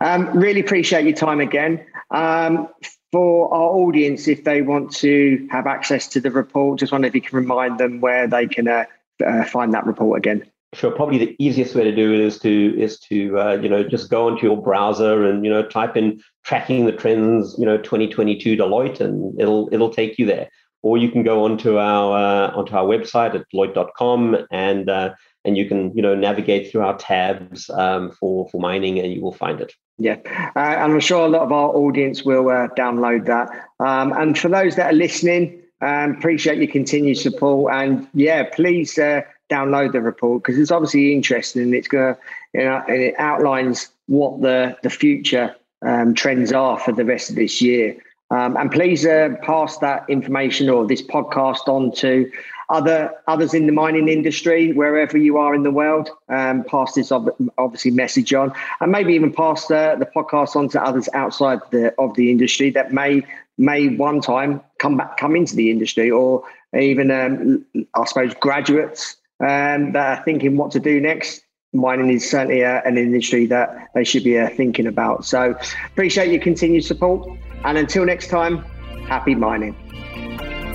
Um, 0.00 0.36
really 0.36 0.60
appreciate 0.60 1.04
your 1.04 1.14
time 1.14 1.38
again. 1.38 1.84
Um, 2.10 2.68
for 3.12 3.54
our 3.54 3.70
audience, 3.70 4.26
if 4.26 4.42
they 4.42 4.62
want 4.62 4.90
to 4.96 5.46
have 5.50 5.66
access 5.66 6.08
to 6.08 6.20
the 6.20 6.30
report, 6.30 6.80
just 6.80 6.90
wonder 6.90 7.06
if 7.06 7.14
you 7.14 7.20
can 7.20 7.38
remind 7.38 7.78
them 7.78 8.00
where 8.00 8.26
they 8.26 8.48
can 8.48 8.66
uh, 8.66 8.86
uh, 9.24 9.44
find 9.44 9.74
that 9.74 9.86
report 9.86 10.18
again. 10.18 10.50
Sure. 10.74 10.90
Probably 10.90 11.18
the 11.18 11.36
easiest 11.38 11.74
way 11.74 11.84
to 11.84 11.94
do 11.94 12.14
it 12.14 12.20
is 12.20 12.38
to 12.38 12.80
is 12.80 12.98
to 13.00 13.38
uh, 13.38 13.52
you 13.60 13.68
know 13.68 13.82
just 13.84 14.08
go 14.08 14.26
onto 14.26 14.46
your 14.46 14.60
browser 14.60 15.26
and 15.26 15.44
you 15.44 15.50
know 15.50 15.62
type 15.62 15.98
in 15.98 16.22
tracking 16.44 16.86
the 16.86 16.92
trends 16.92 17.54
you 17.58 17.66
know 17.66 17.76
2022 17.76 18.56
Deloitte 18.56 19.00
and 19.00 19.38
it'll 19.38 19.68
it'll 19.70 19.90
take 19.90 20.18
you 20.18 20.24
there. 20.24 20.48
Or 20.82 20.96
you 20.96 21.10
can 21.10 21.22
go 21.22 21.44
onto 21.44 21.76
our 21.76 22.16
uh, 22.16 22.56
onto 22.56 22.74
our 22.74 22.84
website 22.84 23.34
at 23.34 23.44
Deloitte.com 23.52 24.46
and 24.50 24.88
uh, 24.88 25.14
and 25.44 25.58
you 25.58 25.68
can 25.68 25.94
you 25.94 26.00
know 26.00 26.14
navigate 26.14 26.70
through 26.70 26.80
our 26.82 26.96
tabs 26.96 27.68
um, 27.70 28.10
for 28.10 28.48
for 28.48 28.58
mining 28.58 28.98
and 28.98 29.12
you 29.12 29.20
will 29.20 29.32
find 29.32 29.60
it. 29.60 29.74
Yeah, 29.98 30.16
uh, 30.56 30.58
and 30.58 30.94
I'm 30.94 31.00
sure 31.00 31.26
a 31.26 31.28
lot 31.28 31.42
of 31.42 31.52
our 31.52 31.68
audience 31.68 32.24
will 32.24 32.48
uh, 32.48 32.68
download 32.78 33.26
that. 33.26 33.50
Um, 33.78 34.12
and 34.14 34.38
for 34.38 34.48
those 34.48 34.76
that 34.76 34.86
are 34.92 34.96
listening, 34.96 35.62
um, 35.82 36.12
appreciate 36.12 36.58
your 36.58 36.72
continued 36.72 37.18
support. 37.18 37.74
And 37.74 38.08
yeah, 38.14 38.44
please 38.44 38.98
uh, 38.98 39.20
download 39.52 39.92
the 39.92 40.00
report 40.00 40.42
because 40.42 40.58
it's 40.58 40.70
obviously 40.70 41.12
interesting 41.12 41.62
and 41.62 41.74
it's 41.74 41.88
going 41.88 42.14
to, 42.14 42.20
you 42.54 42.64
know, 42.64 42.82
and 42.88 43.02
it 43.02 43.14
outlines 43.18 43.88
what 44.06 44.40
the, 44.40 44.76
the 44.82 44.90
future 44.90 45.54
um, 45.82 46.14
trends 46.14 46.52
are 46.52 46.78
for 46.78 46.92
the 46.92 47.04
rest 47.04 47.30
of 47.30 47.36
this 47.36 47.60
year. 47.60 47.96
Um, 48.30 48.56
and 48.56 48.70
please 48.72 49.04
uh, 49.04 49.28
pass 49.42 49.76
that 49.78 50.08
information 50.08 50.70
or 50.70 50.86
this 50.86 51.02
podcast 51.02 51.68
on 51.68 51.92
to 51.96 52.30
other 52.70 53.12
others 53.26 53.52
in 53.52 53.66
the 53.66 53.72
mining 53.72 54.08
industry, 54.08 54.72
wherever 54.72 55.18
you 55.18 55.36
are 55.36 55.54
in 55.54 55.62
the 55.62 55.70
world. 55.70 56.08
Um, 56.30 56.64
pass 56.64 56.94
this 56.94 57.12
obviously 57.12 57.90
message 57.90 58.32
on, 58.32 58.52
and 58.80 58.90
maybe 58.90 59.12
even 59.12 59.32
pass 59.32 59.66
the, 59.66 59.96
the 59.98 60.06
podcast 60.06 60.56
on 60.56 60.70
to 60.70 60.82
others 60.82 61.10
outside 61.12 61.60
the, 61.70 61.94
of 61.98 62.14
the 62.14 62.30
industry 62.30 62.70
that 62.70 62.92
may 62.92 63.22
may 63.58 63.88
one 63.88 64.22
time 64.22 64.62
come 64.78 64.96
back 64.96 65.18
come 65.18 65.36
into 65.36 65.54
the 65.54 65.70
industry, 65.70 66.10
or 66.10 66.42
even 66.74 67.10
um, 67.10 67.66
I 67.94 68.04
suppose 68.06 68.32
graduates 68.34 69.16
um, 69.42 69.92
that 69.92 70.18
are 70.18 70.24
thinking 70.24 70.56
what 70.56 70.70
to 70.72 70.80
do 70.80 71.00
next. 71.00 71.42
Mining 71.74 72.10
is 72.10 72.28
certainly 72.28 72.64
uh, 72.64 72.82
an 72.84 72.98
industry 72.98 73.46
that 73.46 73.88
they 73.94 74.04
should 74.04 74.24
be 74.24 74.38
uh, 74.38 74.48
thinking 74.50 74.86
about. 74.86 75.24
So 75.24 75.56
appreciate 75.86 76.30
your 76.30 76.40
continued 76.40 76.84
support. 76.84 77.28
And 77.64 77.78
until 77.78 78.04
next 78.04 78.28
time, 78.28 78.58
happy 79.06 79.34
mining. 79.34 79.74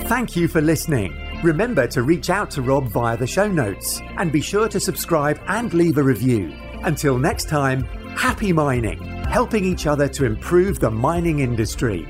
Thank 0.08 0.36
you 0.36 0.48
for 0.48 0.60
listening. 0.60 1.16
Remember 1.42 1.86
to 1.88 2.02
reach 2.02 2.30
out 2.30 2.50
to 2.52 2.62
Rob 2.62 2.88
via 2.88 3.16
the 3.16 3.26
show 3.26 3.46
notes 3.46 4.00
and 4.16 4.32
be 4.32 4.40
sure 4.40 4.68
to 4.68 4.80
subscribe 4.80 5.40
and 5.46 5.72
leave 5.72 5.98
a 5.98 6.02
review. 6.02 6.52
Until 6.82 7.16
next 7.16 7.48
time, 7.48 7.84
happy 8.16 8.52
mining, 8.52 8.98
helping 9.26 9.64
each 9.64 9.86
other 9.86 10.08
to 10.08 10.24
improve 10.24 10.80
the 10.80 10.90
mining 10.90 11.40
industry. 11.40 12.08